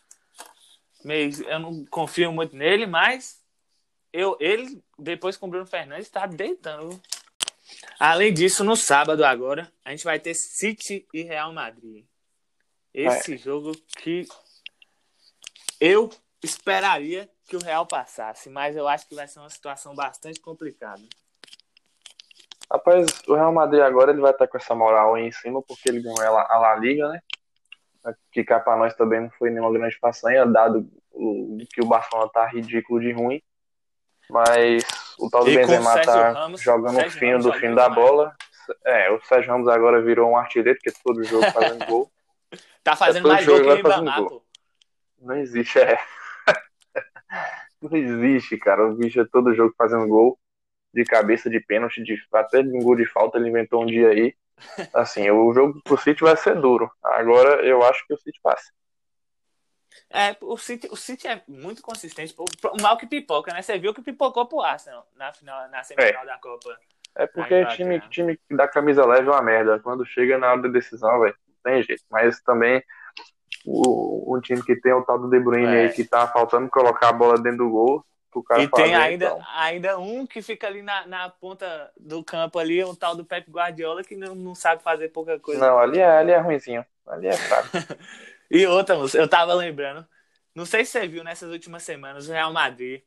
Meio... 1.01 1.31
Eu 1.47 1.59
não 1.59 1.85
confio 1.85 2.29
muito 2.33 2.53
nele, 2.57 2.85
mas 2.85 3.41
eu, 4.13 4.37
ele, 4.39 4.81
depois 4.97 5.35
com 5.35 5.47
o 5.47 5.49
Bruno 5.49 5.65
Fernandes, 5.65 6.09
tá 6.09 6.27
deitando. 6.27 7.01
Além 7.99 8.31
disso, 8.31 8.63
no 8.63 8.75
sábado 8.75 9.25
agora, 9.25 9.71
a 9.83 9.89
gente 9.89 10.03
vai 10.03 10.19
ter 10.19 10.35
City 10.35 11.07
e 11.11 11.23
Real 11.23 11.51
Madrid. 11.51 12.05
Esse 12.93 13.35
jogo 13.37 13.71
que 13.97 14.27
eu 15.79 16.11
esperaria 16.43 17.27
que 17.47 17.55
o 17.55 17.63
Real 17.63 17.87
passasse, 17.87 18.49
mas 18.49 18.75
eu 18.75 18.87
acho 18.87 19.07
que 19.07 19.15
vai 19.15 19.27
ser 19.27 19.39
uma 19.39 19.49
situação 19.49 19.95
bastante 19.95 20.39
complicada. 20.39 21.01
Rapaz, 22.71 23.07
o 23.27 23.33
Real 23.33 23.51
Madrid 23.51 23.81
agora 23.81 24.11
ele 24.11 24.21
vai 24.21 24.31
estar 24.31 24.47
com 24.47 24.57
essa 24.57 24.75
moral 24.75 25.15
aí 25.15 25.25
em 25.25 25.31
cima, 25.31 25.61
porque 25.61 25.89
ele 25.89 26.01
ganhou 26.01 26.37
a 26.37 26.57
La, 26.57 26.75
Liga, 26.75 27.09
né? 27.09 27.19
Que 28.31 28.43
cá 28.43 28.59
pra 28.59 28.77
nós 28.77 28.93
também 28.95 29.21
não 29.21 29.29
foi 29.31 29.49
nenhuma 29.49 29.71
grande 29.71 29.97
façanha, 29.97 30.45
dado 30.45 30.89
o, 31.11 31.57
que 31.71 31.81
o 31.81 31.85
Barcelona 31.85 32.29
tá 32.31 32.45
ridículo 32.47 32.99
de 32.99 33.11
ruim. 33.11 33.41
Mas 34.29 34.83
o 35.19 35.29
tal 35.29 35.43
do 35.43 35.51
E 35.51 35.57
Benzema 35.57 36.01
tá 36.01 36.31
Ramos- 36.31 36.61
jogando 36.61 36.95
o 36.97 37.01
Ramos 37.09 37.43
do 37.45 37.53
fim 37.53 37.73
da 37.73 37.89
bola. 37.89 38.33
É, 38.85 39.11
o 39.11 39.21
Sérgio 39.21 39.51
Ramos 39.51 39.67
agora 39.67 40.01
virou 40.01 40.31
um 40.31 40.37
artilheiro, 40.37 40.77
porque 40.81 40.97
todo 41.03 41.23
jogo 41.23 41.45
fazendo 41.51 41.85
gol. 41.85 42.11
Tá 42.83 42.95
fazendo 42.95 43.23
todo 43.23 43.31
mais 43.33 43.45
jogo 43.45 43.63
gol 43.63 43.75
que 43.75 43.81
o 43.87 44.03
gol. 44.03 44.29
pô. 44.29 44.43
Não 45.21 45.35
existe, 45.35 45.79
é. 45.79 45.97
Não 47.81 47.97
existe, 47.97 48.57
cara. 48.57 48.87
O 48.87 48.95
bicho 48.95 49.19
é 49.19 49.25
todo 49.25 49.53
jogo 49.53 49.73
fazendo 49.77 50.07
gol 50.07 50.37
de 50.93 51.03
cabeça, 51.03 51.49
de 51.49 51.59
pênalti, 51.59 52.03
de, 52.03 52.15
até 52.33 52.61
de 52.61 52.69
um 52.69 52.81
gol 52.81 52.95
de 52.95 53.05
falta 53.05 53.37
ele 53.37 53.49
inventou 53.49 53.83
um 53.83 53.85
dia 53.85 54.09
aí. 54.09 54.33
Assim, 54.93 55.29
o 55.29 55.51
jogo 55.53 55.81
pro 55.83 55.97
City 55.97 56.21
vai 56.21 56.37
ser 56.37 56.55
duro. 56.55 56.89
Agora 57.03 57.65
eu 57.65 57.83
acho 57.83 58.05
que 58.07 58.13
o 58.13 58.17
City 58.17 58.39
passa. 58.41 58.71
É, 60.09 60.35
o 60.41 60.57
City, 60.57 60.87
o 60.91 60.95
City 60.95 61.27
é 61.27 61.41
muito 61.47 61.81
consistente. 61.81 62.35
O 62.37 62.81
mal 62.81 62.97
que 62.97 63.07
pipoca, 63.07 63.53
né? 63.53 63.61
Você 63.61 63.77
viu 63.77 63.93
que 63.93 64.01
pipocou 64.01 64.45
pro 64.45 64.61
Arsenal 64.61 65.07
na, 65.15 65.33
final, 65.33 65.69
na 65.69 65.83
semifinal 65.83 66.25
da 66.25 66.37
Copa. 66.37 66.77
É 67.15 67.27
porque 67.27 67.63
vai, 67.63 67.75
time, 67.75 67.99
time 68.09 68.39
da 68.51 68.67
camisa 68.67 69.05
leve 69.05 69.27
é 69.27 69.31
uma 69.31 69.41
merda. 69.41 69.79
Quando 69.79 70.05
chega 70.05 70.37
na 70.37 70.51
hora 70.51 70.61
da 70.63 70.69
decisão, 70.69 71.19
velho, 71.19 71.35
não 71.47 71.71
tem 71.71 71.83
jeito. 71.83 72.03
Mas 72.09 72.41
também 72.41 72.83
o, 73.65 74.35
um 74.35 74.41
time 74.41 74.63
que 74.63 74.75
tem 74.75 74.93
o 74.93 75.03
tal 75.03 75.19
do 75.19 75.29
De 75.29 75.39
Bruyne 75.39 75.75
É. 75.75 75.79
aí 75.81 75.89
que 75.89 76.03
tá 76.03 76.27
faltando 76.27 76.69
colocar 76.69 77.09
a 77.09 77.13
bola 77.13 77.39
dentro 77.39 77.59
do 77.59 77.69
gol. 77.69 78.05
pro 78.31 78.43
cara 78.43 78.61
E 78.61 78.67
tem 78.67 78.85
fazer, 78.85 78.95
ainda, 78.95 79.25
então. 79.25 79.41
ainda 79.55 79.99
um 79.99 80.25
que 80.25 80.41
fica 80.41 80.67
ali 80.67 80.81
na, 80.81 81.05
na 81.05 81.29
ponta 81.29 81.91
do 81.97 82.23
campo 82.23 82.57
ali, 82.57 82.83
o 82.83 82.95
tal 82.95 83.15
do 83.15 83.23
Pep 83.23 83.49
Guardiola, 83.49 84.03
que 84.03 84.15
não, 84.15 84.33
não 84.33 84.55
sabe 84.55 84.81
fazer 84.81 85.09
pouca 85.09 85.39
coisa. 85.39 85.65
Não, 85.65 85.77
ali 85.77 85.99
é, 85.99 86.17
ali 86.17 86.31
é 86.31 86.39
ruimzinho. 86.39 86.83
Ali 87.05 87.27
é 87.27 87.33
fraco. 87.33 87.69
E 88.53 88.67
outra, 88.67 88.95
moço, 88.95 89.17
eu 89.17 89.27
tava 89.27 89.51
lembrando. 89.55 90.05
Não 90.53 90.63
sei 90.63 90.85
se 90.85 90.91
você 90.91 91.07
viu 91.07 91.23
nessas 91.23 91.51
últimas 91.51 91.81
semanas 91.81 92.29
o 92.29 92.31
Real 92.31 92.53
Madrid 92.53 93.01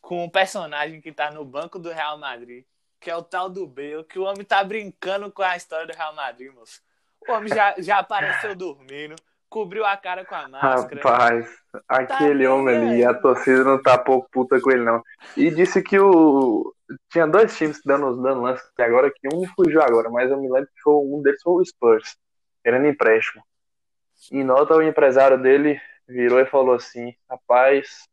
com 0.00 0.24
um 0.24 0.30
personagem 0.30 1.00
que 1.00 1.10
tá 1.10 1.28
no 1.32 1.44
banco 1.44 1.76
do 1.76 1.90
Real 1.90 2.16
Madrid, 2.16 2.64
que 3.00 3.10
é 3.10 3.16
o 3.16 3.22
tal 3.22 3.50
do 3.50 3.66
Bale, 3.66 4.04
que 4.04 4.16
o 4.16 4.22
homem 4.22 4.44
tá 4.44 4.62
brincando 4.62 5.28
com 5.32 5.42
a 5.42 5.56
história 5.56 5.88
do 5.88 5.92
Real 5.92 6.14
Madrid, 6.14 6.54
moço. 6.54 6.80
O 7.26 7.32
homem 7.32 7.48
já, 7.48 7.74
já 7.78 7.98
apareceu 7.98 8.54
dormindo, 8.54 9.16
cobriu 9.48 9.84
a 9.84 9.96
cara 9.96 10.24
com 10.24 10.36
a 10.36 10.46
máscara. 10.46 11.00
Rapaz, 11.02 11.48
aquele 11.88 12.44
Tá 12.44 12.54
homem 12.54 12.76
ali, 12.76 13.04
a 13.04 13.12
torcida 13.12 13.64
não 13.64 13.82
tá 13.82 13.98
pouco 13.98 14.28
puta 14.30 14.60
com 14.60 14.70
ele, 14.70 14.84
não. 14.84 15.02
E 15.36 15.50
disse 15.50 15.82
que 15.82 15.98
o. 15.98 16.72
Tinha 17.10 17.26
dois 17.26 17.56
times 17.56 17.80
dando, 17.84 18.22
dando 18.22 18.42
lance 18.42 18.62
até 18.72 18.84
agora, 18.84 19.10
que 19.10 19.34
um 19.34 19.44
fugiu 19.56 19.82
agora, 19.82 20.08
mas 20.10 20.30
eu 20.30 20.40
me 20.40 20.48
lembro 20.48 20.68
que 20.68 20.80
foi, 20.80 20.94
um 20.94 21.20
deles 21.22 21.42
foi 21.42 21.54
o 21.54 21.64
Spurs, 21.64 22.16
querendo 22.62 22.86
empréstimo. 22.86 23.42
Em 24.30 24.44
nota, 24.44 24.74
o 24.74 24.82
empresário 24.82 25.40
dele 25.40 25.80
virou 26.06 26.40
e 26.40 26.46
falou 26.46 26.74
assim: 26.74 27.14
rapaz, 27.28 28.08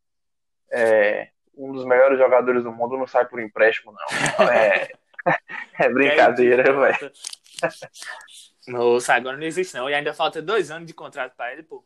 é, 0.72 1.28
um 1.54 1.72
dos 1.72 1.84
melhores 1.84 2.18
jogadores 2.18 2.62
do 2.64 2.72
mundo 2.72 2.96
não 2.96 3.06
sai 3.06 3.24
por 3.26 3.40
empréstimo, 3.40 3.92
não. 3.92 4.00
É, 4.52 5.84
é 5.84 5.88
brincadeira, 5.90 6.72
velho. 6.72 7.12
Moça, 8.68 9.14
agora 9.14 9.36
não 9.36 9.44
existe 9.44 9.74
não. 9.76 9.88
E 9.88 9.94
ainda 9.94 10.14
falta 10.14 10.40
dois 10.40 10.70
anos 10.70 10.86
de 10.86 10.94
contrato 10.94 11.34
pra 11.36 11.52
ele, 11.52 11.62
pô. 11.62 11.84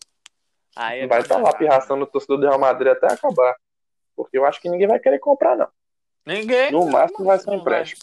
Aí 0.77 1.01
é 1.01 1.07
Vai 1.07 1.21
estar 1.21 1.37
lá 1.37 1.43
complicado. 1.45 1.59
pirraçando 1.59 2.05
o 2.05 2.07
torcedor 2.07 2.39
do 2.39 2.47
Real 2.47 2.59
Madrid 2.59 2.93
até 2.93 3.13
acabar. 3.13 3.55
Porque 4.17 4.39
eu 4.39 4.45
acho 4.45 4.61
que 4.61 4.69
ninguém 4.69 4.87
vai 4.87 4.99
querer 5.01 5.19
comprar, 5.19 5.57
não. 5.57 5.69
Ninguém. 6.25 6.71
No 6.71 6.87
máximo 6.87 7.25
vai 7.25 7.39
ser 7.39 7.51
um 7.51 7.57
Não 7.57 7.65
vai. 7.65 7.75
empréstimo. 7.75 8.03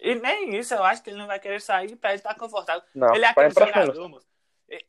E 0.00 0.14
nem 0.14 0.56
isso, 0.56 0.74
eu 0.74 0.84
acho 0.84 1.02
que 1.02 1.10
ele 1.10 1.18
não 1.18 1.26
vai 1.26 1.40
querer 1.40 1.60
sair 1.60 1.96
pra 1.96 2.10
ele 2.10 2.18
estar 2.18 2.34
confortável. 2.36 2.82
Não, 2.94 3.12
ele 3.14 3.24
é 3.24 3.28
aquele 3.28 3.48
empréstimo. 3.48 3.84
jogador, 3.86 4.08
moço. 4.08 4.26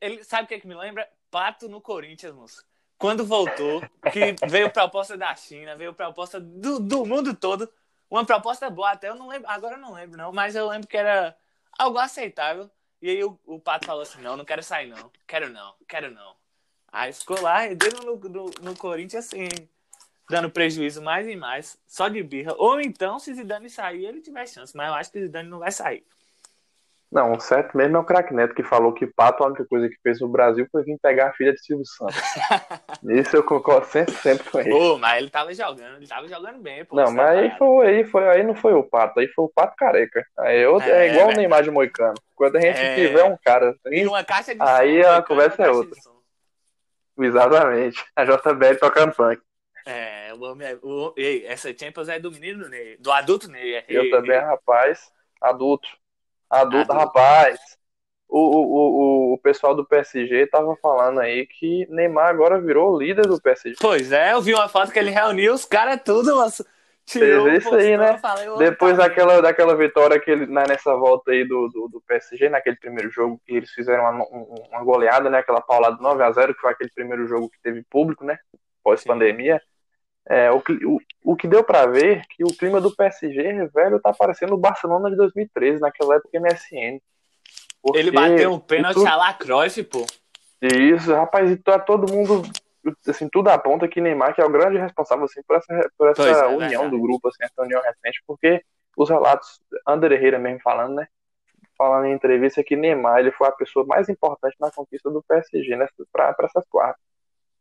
Ele 0.02 0.24
sabe 0.24 0.44
o 0.44 0.48
que, 0.48 0.56
é 0.56 0.60
que 0.60 0.68
me 0.68 0.76
lembra? 0.76 1.10
Pato 1.32 1.70
no 1.70 1.80
Corinthians, 1.80 2.34
moço. 2.34 2.66
Quando 2.98 3.26
voltou, 3.26 3.82
que 4.12 4.36
veio 4.48 4.70
proposta 4.70 5.18
da 5.18 5.34
China, 5.36 5.76
veio 5.76 5.94
proposta 5.94 6.40
do, 6.40 6.80
do 6.80 7.06
mundo 7.06 7.34
todo. 7.34 7.72
uma 8.10 8.26
proposta 8.26 8.70
boa 8.70 8.92
até, 8.92 9.08
eu 9.08 9.16
não 9.16 9.30
lembro, 9.30 9.50
agora 9.50 9.76
eu 9.76 9.80
não 9.80 9.94
lembro 9.94 10.18
não, 10.18 10.34
mas 10.34 10.54
eu 10.56 10.68
lembro 10.68 10.88
que 10.88 10.98
era 10.98 11.36
algo 11.78 11.98
aceitável. 11.98 12.70
E 13.02 13.10
aí 13.10 13.24
o, 13.24 13.40
o 13.46 13.60
Pato 13.60 13.86
falou 13.86 14.02
assim, 14.02 14.22
não, 14.22 14.36
não 14.36 14.44
quero 14.44 14.62
sair 14.62 14.88
não, 14.88 15.10
quero 15.26 15.50
não, 15.50 15.74
quero 15.88 16.12
não. 16.12 16.36
Aí 16.92 17.14
ficou 17.14 17.40
lá, 17.42 17.60
rendendo 17.60 18.04
no, 18.04 18.18
no, 18.18 18.46
no 18.62 18.76
Corinthians, 18.76 19.28
assim, 19.28 19.48
dando 20.30 20.50
prejuízo 20.50 21.02
mais 21.02 21.28
e 21.28 21.36
mais, 21.36 21.80
só 21.88 22.08
de 22.10 22.22
birra. 22.22 22.54
Ou 22.58 22.82
então, 22.82 23.18
se 23.20 23.34
Zidane 23.34 23.70
sair, 23.70 24.06
ele 24.06 24.22
tiver 24.22 24.46
chance, 24.48 24.76
mas 24.76 24.88
eu 24.88 24.94
acho 24.96 25.12
que 25.12 25.22
Zidane 25.22 25.48
não 25.48 25.60
vai 25.60 25.72
sair. 25.72 26.06
Não, 27.12 27.32
o 27.34 27.40
certo 27.40 27.76
mesmo 27.76 27.98
é 27.98 28.00
o 28.00 28.04
craque 28.04 28.34
Neto 28.36 28.54
que 28.54 28.62
falou 28.64 28.94
que 28.94 29.08
Pato, 29.08 29.44
a 29.44 29.48
única 29.48 29.66
coisa 29.66 29.90
que 29.90 29.96
fez 30.04 30.22
no 30.22 30.28
Brasil 30.28 30.68
foi 30.72 30.84
vir 30.84 30.96
pegar 31.02 31.30
a 31.30 31.34
filha 31.34 31.52
de 31.52 31.60
Silvio 31.60 31.84
Santos. 31.86 32.16
Isso 33.10 33.36
eu 33.36 33.44
concordo 33.44 33.88
sempre, 33.88 34.14
sempre 34.14 34.48
com 34.48 34.60
ele. 34.60 34.70
Pô, 34.70 34.98
mas 35.00 35.18
ele 35.18 35.30
tava 35.32 35.52
jogando, 35.52 35.98
ele 35.98 36.08
tava 36.08 36.28
jogando 36.28 36.60
bem, 36.60 36.86
pô. 36.86 36.96
Não, 36.96 37.08
você 37.08 37.14
mas 37.14 37.40
aí 37.40 37.58
foi, 37.58 37.88
aí 37.88 38.04
foi, 38.06 38.30
aí 38.30 38.44
não 38.44 38.54
foi 38.54 38.74
o 38.74 38.84
Pato, 38.84 39.20
aí 39.20 39.28
foi 39.30 39.46
o 39.46 39.50
Pato 39.54 39.76
careca. 39.76 40.24
Aí 40.38 40.60
eu- 40.60 40.80
é, 40.82 41.08
É, 41.08 41.12
igual 41.12 41.26
o 41.26 41.28
velho. 41.30 41.38
Neymar 41.40 41.64
de 41.64 41.72
Moicano. 41.72 42.14
Quando 42.36 42.58
a 42.58 42.62
gente 42.62 42.78
É. 42.80 42.94
tiver 42.96 43.24
um 43.24 43.38
cara 43.44 43.72
assim, 43.72 44.06
uma 44.06 44.24
caixa 44.24 44.54
de 44.54 44.62
Aí 44.62 45.04
som, 45.04 45.10
a 45.10 45.22
conversa 45.24 45.64
é 45.64 45.70
outra. 45.72 46.00
exatamente, 47.18 48.06
a 48.16 48.24
JBL 48.26 48.78
tocando 48.80 49.14
funk. 49.14 49.42
É, 49.86 50.32
o 50.36 50.44
homem 50.44 50.68
é, 50.68 50.78
o, 50.84 51.14
ei, 51.18 51.46
essa 51.48 51.76
Champions 51.76 52.08
é 52.10 52.20
do 52.20 52.32
menino 52.32 52.70
Ney, 52.70 52.98
do 53.00 53.12
adulto 53.12 53.50
Ney. 53.50 53.76
é- 53.76 53.86
Eu 53.90 54.04
ei, 54.04 54.10
também, 54.12 54.32
ei. 54.36 54.42
rapaz, 54.42 55.10
adulto. 55.42 55.88
Adulto, 56.50 56.94
rapaz. 56.94 57.60
O, 58.28 58.40
o, 58.40 59.32
o, 59.32 59.34
o 59.34 59.38
pessoal 59.40 59.76
do 59.76 59.86
PSG 59.86 60.46
tava 60.48 60.76
falando 60.82 61.20
aí 61.20 61.48
que 61.48 61.88
Neymar 61.90 62.30
agora 62.30 62.62
virou 62.62 62.98
líder 62.98 63.28
do 63.28 63.42
PSG. 63.42 63.76
Pois 63.82 64.12
é, 64.12 64.34
eu 64.34 64.42
vi 64.42 64.54
uma 64.54 64.70
foto 64.70 64.92
que 64.92 65.00
ele 65.00 65.10
reuniu 65.10 65.54
os 65.54 65.66
caras 65.66 66.00
tudo, 66.06 66.36
moço. 66.36 66.64
Tirou 67.06 67.46
Teve 67.48 67.58
isso 67.58 67.74
aí, 67.74 67.98
né? 67.98 68.20
falei, 68.20 68.48
Depois 68.56 68.96
tá 68.96 69.08
daquela, 69.08 69.42
daquela 69.42 69.76
vitória 69.76 70.20
que 70.20 70.30
ele, 70.30 70.46
nessa 70.46 70.96
volta 70.96 71.32
aí 71.32 71.44
do, 71.44 71.68
do, 71.70 71.88
do 71.88 72.02
PSG, 72.02 72.50
naquele 72.50 72.76
primeiro 72.76 73.10
jogo, 73.10 73.42
que 73.44 73.56
eles 73.56 73.72
fizeram 73.72 74.04
uma, 74.04 74.24
um- 74.26 74.68
uma 74.70 74.84
goleada, 74.84 75.28
né? 75.28 75.40
Aquela 75.40 75.60
paulada 75.60 75.98
9x0, 76.00 76.54
que 76.54 76.62
foi 76.62 76.72
aquele 76.72 76.92
primeiro 76.94 77.26
jogo 77.26 77.50
que 77.50 77.60
teve 77.64 77.84
público, 77.90 78.24
né? 78.24 78.38
Pós-pandemia. 78.84 79.60
É, 80.30 80.52
o, 80.52 80.58
o, 80.86 81.00
o 81.24 81.36
que 81.36 81.48
deu 81.48 81.64
pra 81.64 81.88
ver 81.88 82.22
que 82.30 82.44
o 82.44 82.56
clima 82.56 82.80
do 82.80 82.96
PSG, 82.96 83.68
velho, 83.74 84.00
tá 84.00 84.14
parecendo 84.14 84.54
o 84.54 84.60
Barcelona 84.60 85.10
de 85.10 85.16
2013, 85.16 85.82
naquela 85.82 86.18
época 86.18 86.40
MSN. 86.40 87.02
Porque 87.82 87.98
Ele 87.98 88.12
bateu 88.12 88.52
um 88.54 88.60
pênalti 88.60 88.94
tudo- 88.94 89.08
a 89.08 89.16
la 89.16 89.34
Cruyff, 89.34 89.84
pô. 89.84 90.06
Isso, 90.62 91.12
rapaz, 91.14 91.50
e 91.50 91.58
tá 91.58 91.80
todo 91.80 92.12
mundo, 92.14 92.44
assim, 93.08 93.28
tudo 93.30 93.48
aponta 93.48 93.88
que 93.88 94.02
Neymar 94.02 94.36
que 94.36 94.42
é 94.42 94.46
o 94.46 94.52
grande 94.52 94.78
responsável, 94.78 95.26
assim, 95.26 95.42
por 95.48 95.56
essa, 95.56 95.90
por 95.98 96.10
essa 96.10 96.22
é, 96.30 96.48
união 96.48 96.82
verdade. 96.82 96.90
do 96.92 97.02
grupo, 97.02 97.28
assim, 97.30 97.44
essa 97.44 97.62
união 97.64 97.82
recente, 97.82 98.22
porque 98.28 98.64
os 98.96 99.10
relatos, 99.10 99.62
Ander 99.88 100.12
Herrera 100.12 100.38
mesmo 100.38 100.60
falando, 100.62 100.96
né, 100.96 101.08
falando 101.78 102.06
em 102.08 102.14
entrevista 102.14 102.64
que 102.64 102.76
Neymar, 102.76 103.20
ele 103.20 103.32
foi 103.32 103.48
a 103.48 103.54
pessoa 103.54 103.86
mais 103.86 104.10
importante 104.10 104.58
na 104.60 104.70
conquista 104.70 105.10
do 105.10 105.24
PSG, 105.24 105.76
né, 105.78 105.88
pra, 106.12 106.34
pra 106.34 106.46
essas 106.46 106.66
quartas. 106.70 107.02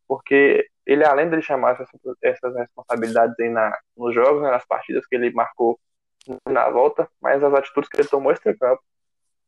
Porque 0.09 0.67
ele, 0.87 1.05
além 1.05 1.29
de 1.29 1.43
chamar 1.43 1.73
essas, 1.73 1.89
essas 2.23 2.57
responsabilidades 2.57 3.39
aí 3.39 3.51
na, 3.51 3.79
nos 3.95 4.15
jogos, 4.15 4.43
né, 4.43 4.51
nas 4.51 4.67
partidas 4.67 5.07
que 5.07 5.15
ele 5.15 5.31
marcou 5.31 5.79
na 6.47 6.69
volta, 6.71 7.07
mas 7.21 7.45
as 7.45 7.53
atitudes 7.53 7.91
que 7.91 8.01
ele 8.01 8.09
tomou 8.09 8.33
extra-campo, 8.33 8.83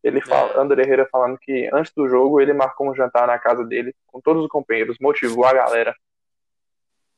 ele 0.02 0.20
fala, 0.20 0.52
É. 0.52 0.58
André 0.58 0.82
Herrera 0.82 1.08
falando 1.10 1.38
que 1.38 1.68
antes 1.72 1.92
do 1.94 2.08
jogo 2.08 2.40
ele 2.40 2.52
marcou 2.52 2.90
um 2.90 2.94
jantar 2.94 3.26
na 3.26 3.38
casa 3.38 3.64
dele 3.64 3.94
com 4.06 4.20
todos 4.20 4.42
os 4.42 4.48
companheiros, 4.48 4.98
motivou 5.00 5.46
a 5.46 5.52
galera. 5.54 5.94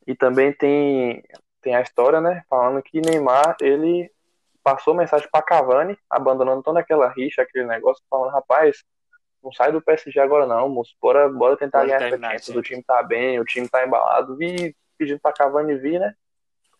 E 0.07 0.15
também 0.15 0.53
tem, 0.53 1.23
tem 1.61 1.75
a 1.75 1.81
história, 1.83 2.21
né, 2.21 2.45
falando 2.49 2.83
que 2.83 3.01
Neymar, 3.01 3.57
ele 3.61 4.11
passou 4.63 4.95
mensagem 4.95 5.29
pra 5.31 5.43
Cavani, 5.43 5.99
abandonando 6.09 6.63
toda 6.63 6.81
aquela 6.81 7.09
rixa, 7.09 7.43
aquele 7.43 7.67
negócio, 7.67 8.03
falando, 8.09 8.31
rapaz, 8.33 8.85
não 9.43 9.53
sai 9.53 9.73
do 9.73 9.83
PSG 9.83 10.21
agora 10.21 10.47
não, 10.47 10.69
moço, 10.69 10.95
bora, 11.01 11.29
bora 11.29 11.57
tentar 11.57 11.79
Bora 11.79 11.87
ganhar 11.89 11.97
essa 11.97 12.11
terminar 12.11 12.39
Champions, 12.39 12.57
o 12.57 12.63
time 12.63 12.83
tá 12.83 13.03
bem, 13.03 13.41
o 13.41 13.45
time 13.45 13.69
tá 13.69 13.85
embalado, 13.87 14.43
e 14.43 14.75
pedindo 14.97 15.21
pra 15.21 15.33
Cavani 15.33 15.75
vir, 15.77 15.99
né, 15.99 16.15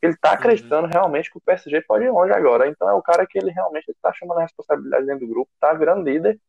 ele 0.01 0.17
tá 0.17 0.33
acreditando 0.33 0.89
realmente 0.89 1.31
que 1.31 1.39
o 1.39 1.41
PSG 1.41 1.81
pode 1.83 2.05
ir 2.05 2.11
longe 2.11 2.33
agora. 2.33 2.67
Então 2.67 2.89
é 2.89 2.93
o 2.93 3.03
cara 3.03 3.25
que 3.25 3.39
ele 3.39 3.53
realmente 3.53 3.95
tá 4.03 4.13
chamando 4.13 4.39
a 4.39 4.43
responsabilidade 4.43 5.07
dentro 5.07 5.27
do 5.27 5.33
grupo, 5.33 5.51
tá 5.61 5.73
virando 5.75 6.03
líder. 6.03 6.41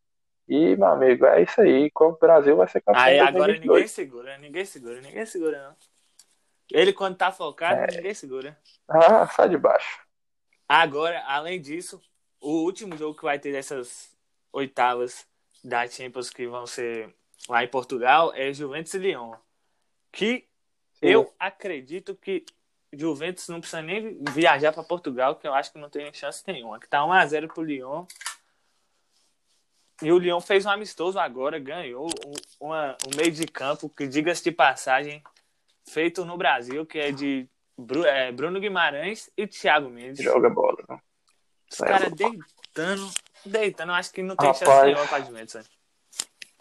E, 0.47 0.75
meu 0.75 0.87
amigo, 0.87 1.25
é 1.25 1.43
isso 1.43 1.61
aí. 1.61 1.91
O 1.95 2.11
Brasil 2.13 2.55
vai 2.57 2.67
ser 2.67 2.81
campeão 2.81 3.03
Aí 3.03 3.19
agora 3.19 3.53
2022. 3.53 3.75
ninguém 3.75 3.87
segura, 3.87 4.37
ninguém 4.39 4.65
segura, 4.65 5.01
ninguém 5.01 5.25
segura, 5.25 5.67
não. 5.67 5.75
Ele, 6.71 6.91
quando 6.91 7.15
tá 7.15 7.31
focado, 7.31 7.81
É. 7.81 7.95
ninguém 7.95 8.13
segura. 8.15 8.57
Ah, 8.89 9.27
sai 9.27 9.49
de 9.49 9.57
baixo. 9.57 9.99
Agora, 10.67 11.23
além 11.27 11.61
disso, 11.61 12.01
o 12.41 12.63
último 12.63 12.97
jogo 12.97 13.15
que 13.15 13.23
vai 13.23 13.37
ter 13.37 13.51
dessas 13.51 14.11
oitavas 14.51 15.27
da 15.63 15.87
Champions 15.87 16.29
que 16.29 16.47
vão 16.47 16.65
ser 16.67 17.13
lá 17.47 17.63
em 17.63 17.67
Portugal 17.67 18.33
é 18.35 18.51
Juventus 18.53 18.93
e 18.93 18.97
Lyon. 18.97 19.33
Que 20.11 20.47
Sim. 20.93 21.07
eu 21.07 21.33
acredito 21.39 22.15
que 22.15 22.45
Juventus 22.91 23.47
não 23.47 23.59
precisa 23.59 23.81
nem 23.81 24.23
viajar 24.31 24.71
para 24.71 24.83
Portugal, 24.83 25.35
que 25.35 25.47
eu 25.47 25.53
acho 25.53 25.71
que 25.71 25.79
não 25.79 25.89
tem 25.89 26.13
chance 26.13 26.43
nenhuma. 26.45 26.79
Que 26.79 26.87
tá 26.87 26.99
1x0 26.99 27.47
pro 27.47 27.63
Lyon. 27.63 28.05
E 30.01 30.11
o 30.11 30.17
Lyon 30.17 30.41
fez 30.41 30.65
um 30.65 30.69
amistoso 30.69 31.17
agora, 31.17 31.57
ganhou 31.59 32.07
um, 32.25 32.33
uma- 32.67 32.97
um 33.07 33.15
meio 33.17 33.31
de 33.31 33.45
campo 33.45 33.89
que, 33.89 34.05
diga-se 34.07 34.43
de 34.43 34.51
passagem, 34.51 35.23
feito 35.87 36.25
no 36.25 36.37
Brasil, 36.37 36.85
que 36.85 36.99
é 36.99 37.11
de 37.11 37.47
Bru- 37.77 38.05
é, 38.05 38.31
Bruno 38.31 38.59
Guimarães 38.59 39.29
e 39.37 39.47
Thiago 39.47 39.89
Mendes. 39.89 40.23
Joga 40.23 40.49
bola. 40.49 40.77
Não. 40.87 41.01
Os 41.71 41.77
caras 41.77 42.11
deitando, 42.13 43.09
deitando. 43.45 43.91
Eu 43.91 43.95
acho 43.95 44.11
que 44.11 44.21
não 44.21 44.35
tem 44.35 44.53
chance 44.53 44.65
Rapaz. 44.65 44.85
nenhuma 44.85 45.07
pra 45.07 45.19
Juventus. 45.21 45.69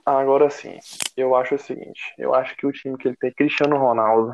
Agora 0.04 0.50
sim, 0.50 0.78
eu 1.16 1.34
acho 1.36 1.54
o 1.54 1.58
seguinte: 1.58 2.12
eu 2.18 2.34
acho 2.34 2.56
que 2.56 2.66
o 2.66 2.72
time 2.72 2.98
que 2.98 3.08
ele 3.08 3.16
tem, 3.16 3.32
Cristiano 3.32 3.76
Ronaldo, 3.76 4.32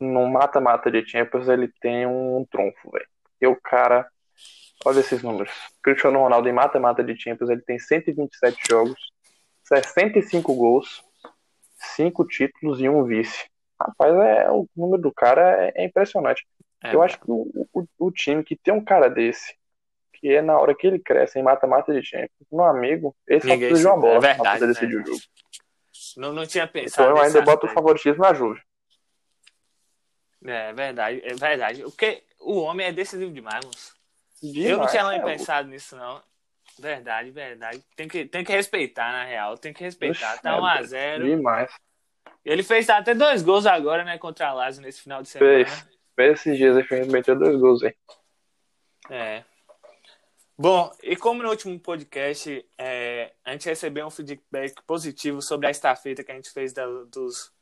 no 0.00 0.28
mata-mata 0.28 0.90
de 0.90 1.06
Champions, 1.08 1.48
ele 1.48 1.68
tem 1.80 2.06
um 2.06 2.44
trunfo, 2.50 2.90
velho. 2.90 3.06
E 3.40 3.46
o 3.46 3.54
cara, 3.54 4.08
olha 4.84 5.00
esses 5.00 5.22
números: 5.22 5.52
Cristiano 5.82 6.18
Ronaldo 6.18 6.48
em 6.48 6.52
mata-mata 6.52 7.04
de 7.04 7.20
Champions, 7.20 7.50
ele 7.50 7.62
tem 7.62 7.78
127 7.78 8.58
jogos, 8.68 8.98
65 9.64 10.54
gols, 10.54 11.04
5 11.96 12.26
títulos 12.26 12.80
e 12.80 12.88
um 12.88 13.04
vice. 13.04 13.48
Rapaz, 13.80 14.12
é, 14.12 14.50
o 14.50 14.68
número 14.76 15.02
do 15.02 15.12
cara 15.12 15.66
é, 15.66 15.82
é 15.82 15.84
impressionante. 15.84 16.44
É, 16.82 16.92
Eu 16.94 17.02
acho 17.02 17.18
que 17.20 17.30
o, 17.30 17.68
o, 17.72 17.86
o 17.98 18.10
time 18.10 18.42
que 18.42 18.56
tem 18.56 18.74
um 18.74 18.84
cara 18.84 19.08
desse, 19.08 19.54
que 20.20 20.34
é 20.34 20.42
na 20.42 20.58
hora 20.58 20.74
que 20.74 20.86
ele 20.86 20.98
cresce 20.98 21.38
em 21.38 21.42
mata-mata 21.42 21.92
de 21.92 22.02
Champions, 22.04 22.30
meu 22.50 22.64
amigo, 22.64 23.16
esse 23.26 23.46
Ninguém 23.46 23.68
precisa 23.68 23.88
de 23.88 23.94
uma 23.94 24.00
bola 24.00 24.16
é 24.16 24.20
pra 24.20 24.32
verdade, 24.34 24.58
poder 24.60 24.72
decidir 24.72 24.96
né? 24.96 25.02
o 25.02 25.06
jogo. 25.06 25.20
não, 26.16 26.32
não 26.32 26.46
tinha 26.46 26.64
Então 26.64 26.82
pensado 26.82 27.08
eu 27.08 27.14
nesse 27.14 27.26
ainda 27.26 27.42
boto 27.42 27.66
o 27.66 27.70
favoritismo 27.70 28.22
na 28.22 28.34
Juve. 28.34 28.60
É 30.44 30.72
verdade, 30.72 31.20
é 31.24 31.34
verdade. 31.34 31.82
Porque 31.82 32.22
o 32.40 32.58
homem 32.60 32.86
é 32.86 32.92
decisivo 32.92 33.32
demais, 33.32 33.64
moço. 33.64 33.94
eu 34.42 34.48
não 34.48 34.62
Demais, 34.62 34.90
tinha 34.90 35.08
nem 35.10 35.20
é, 35.20 35.24
pensado 35.24 35.68
nisso, 35.68 35.96
não. 35.96 36.22
Verdade, 36.78 37.30
verdade. 37.30 37.82
Tem 37.96 38.06
que, 38.06 38.24
tem 38.24 38.44
que 38.44 38.52
respeitar, 38.52 39.10
na 39.10 39.24
real. 39.24 39.58
Tem 39.58 39.72
que 39.72 39.82
respeitar. 39.82 40.34
Oxe, 40.34 40.42
Tá 40.42 40.50
é 40.50 41.18
1x0. 41.18 41.24
Demais. 41.24 41.72
Ele 42.44 42.62
fez 42.62 42.88
até 42.88 43.14
dois 43.14 43.42
gols 43.42 43.66
agora, 43.66 44.04
né, 44.04 44.16
contra 44.16 44.48
a 44.48 44.52
Lazio 44.52 44.80
nesse 44.82 45.02
final 45.02 45.22
de 45.22 45.28
semana. 45.28 45.64
Fez. 45.64 45.88
Fez 46.14 46.32
esses 46.32 46.56
dias 46.56 46.86
fez 46.86 47.06
meteu 47.08 47.36
dois 47.36 47.56
gols 47.58 47.82
aí. 47.82 47.94
É. 49.10 49.44
Bom, 50.60 50.92
e 51.04 51.14
como 51.14 51.40
no 51.42 51.50
último 51.50 51.78
podcast 51.78 52.66
é, 52.76 53.32
a 53.44 53.52
gente 53.52 53.66
recebeu 53.68 54.06
um 54.06 54.10
feedback 54.10 54.82
positivo 54.82 55.40
sobre 55.40 55.68
a 55.68 55.70
estafeta 55.70 56.24
que 56.24 56.32
a 56.32 56.34
gente 56.34 56.50
fez 56.50 56.72
da- 56.72 56.84
dos, 57.04 57.52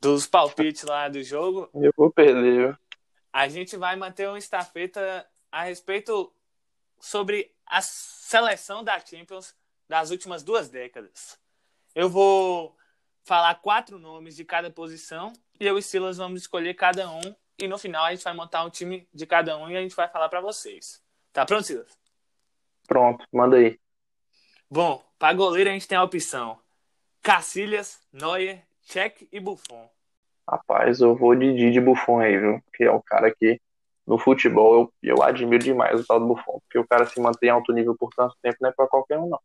dos 0.00 0.26
palpites 0.26 0.82
lá 0.82 1.08
do 1.08 1.22
jogo, 1.22 1.70
Eu 1.72 1.92
vou 1.96 2.10
perder, 2.10 2.42
viu? 2.70 2.78
a 3.32 3.48
gente 3.48 3.76
vai 3.76 3.94
manter 3.94 4.28
uma 4.28 4.38
estafeta 4.38 5.24
a 5.52 5.62
respeito 5.62 6.34
sobre 6.98 7.54
a 7.66 7.80
seleção 7.80 8.82
da 8.82 8.98
Champions 8.98 9.54
das 9.88 10.10
últimas 10.10 10.42
duas 10.42 10.68
décadas. 10.68 11.38
Eu 11.94 12.08
vou 12.08 12.76
falar 13.22 13.54
quatro 13.56 13.96
nomes 13.96 14.34
de 14.34 14.44
cada 14.44 14.70
posição 14.70 15.32
e 15.60 15.64
eu 15.66 15.78
e 15.78 15.82
Silas 15.82 16.16
vamos 16.16 16.40
escolher 16.42 16.74
cada 16.74 17.08
um 17.08 17.20
e 17.60 17.68
no 17.68 17.78
final 17.78 18.04
a 18.04 18.10
gente 18.12 18.24
vai 18.24 18.34
montar 18.34 18.64
um 18.64 18.70
time 18.70 19.08
de 19.14 19.24
cada 19.24 19.56
um 19.56 19.70
e 19.70 19.76
a 19.76 19.80
gente 19.80 19.94
vai 19.94 20.08
falar 20.08 20.28
para 20.28 20.40
vocês. 20.40 21.00
Tá 21.32 21.46
pronto, 21.46 21.62
Silas? 21.64 21.96
Pronto, 22.86 23.26
manda 23.32 23.56
aí. 23.56 23.78
Bom, 24.70 25.02
para 25.18 25.34
goleiro 25.34 25.70
a 25.70 25.72
gente 25.72 25.88
tem 25.88 25.96
a 25.96 26.02
opção 26.02 26.58
Cacilhas, 27.22 28.00
Neuer, 28.12 28.62
Cech 28.82 29.26
e 29.32 29.40
Buffon. 29.40 29.88
Rapaz, 30.46 31.00
eu 31.00 31.16
vou 31.16 31.34
de 31.34 31.54
Didi 31.54 31.80
Buffon 31.80 32.20
aí, 32.20 32.36
viu? 32.36 32.62
Que 32.74 32.84
é 32.84 32.90
o 32.90 33.02
cara 33.02 33.34
que 33.34 33.58
no 34.06 34.18
futebol 34.18 34.74
eu, 35.02 35.16
eu 35.16 35.22
admiro 35.22 35.64
demais 35.64 36.00
o 36.00 36.06
tal 36.06 36.20
do 36.20 36.26
Buffon. 36.26 36.60
Porque 36.60 36.78
o 36.78 36.86
cara 36.86 37.06
se 37.06 37.18
mantém 37.18 37.48
em 37.48 37.52
alto 37.52 37.72
nível 37.72 37.96
por 37.96 38.10
tanto 38.14 38.36
tempo 38.42 38.58
não 38.60 38.68
é 38.68 38.72
pra 38.72 38.86
qualquer 38.86 39.18
um, 39.18 39.28
não. 39.28 39.40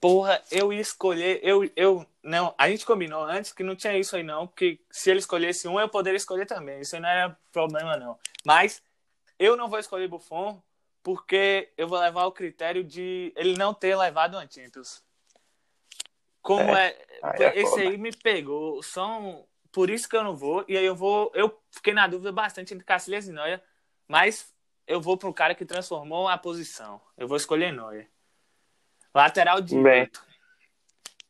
Porra, 0.00 0.40
eu 0.50 0.72
ia 0.72 0.80
escolher, 0.80 1.40
eu, 1.42 1.68
eu, 1.76 2.06
não, 2.22 2.54
a 2.56 2.68
gente 2.68 2.86
combinou 2.86 3.22
antes 3.22 3.52
que 3.52 3.62
não 3.62 3.76
tinha 3.76 3.96
isso 3.98 4.16
aí 4.16 4.22
não, 4.22 4.46
porque 4.46 4.80
se 4.90 5.10
ele 5.10 5.20
escolhesse 5.20 5.68
um, 5.68 5.78
eu 5.78 5.88
poderia 5.88 6.16
escolher 6.16 6.46
também, 6.46 6.80
isso 6.80 6.96
aí 6.96 7.02
não 7.02 7.08
era 7.08 7.38
problema 7.52 7.96
não. 7.96 8.18
Mas 8.44 8.82
eu 9.38 9.56
não 9.56 9.68
vou 9.68 9.78
escolher 9.78 10.08
Buffon 10.08 10.60
porque 11.02 11.72
eu 11.76 11.88
vou 11.88 11.98
levar 11.98 12.26
o 12.26 12.32
critério 12.32 12.84
de 12.84 13.32
ele 13.36 13.56
não 13.56 13.72
ter 13.72 13.96
levado 13.96 14.34
uma 14.34 14.48
Champions. 14.48 15.02
Como 16.42 16.74
é, 16.74 16.96
aí 17.22 17.42
é 17.42 17.60
esse 17.60 17.70
foda. 17.70 17.82
aí 17.82 17.98
me 17.98 18.12
pegou, 18.12 18.82
são 18.82 19.46
por 19.70 19.90
isso 19.90 20.08
que 20.08 20.16
eu 20.16 20.24
não 20.24 20.34
vou 20.34 20.64
e 20.66 20.76
aí 20.76 20.84
eu 20.84 20.94
vou, 20.94 21.30
eu 21.34 21.60
fiquei 21.70 21.92
na 21.92 22.06
dúvida 22.06 22.32
bastante 22.32 22.74
entre 22.74 22.84
Cacilhas 22.84 23.28
e 23.28 23.32
Neuer, 23.32 23.62
mas 24.08 24.54
eu 24.86 25.00
vou 25.00 25.16
pro 25.16 25.32
cara 25.32 25.54
que 25.54 25.64
transformou 25.64 26.28
a 26.28 26.36
posição. 26.36 27.00
Eu 27.16 27.28
vou 27.28 27.36
escolher 27.36 27.72
Neuer. 27.72 28.08
Lateral 29.14 29.60
direito. 29.60 30.24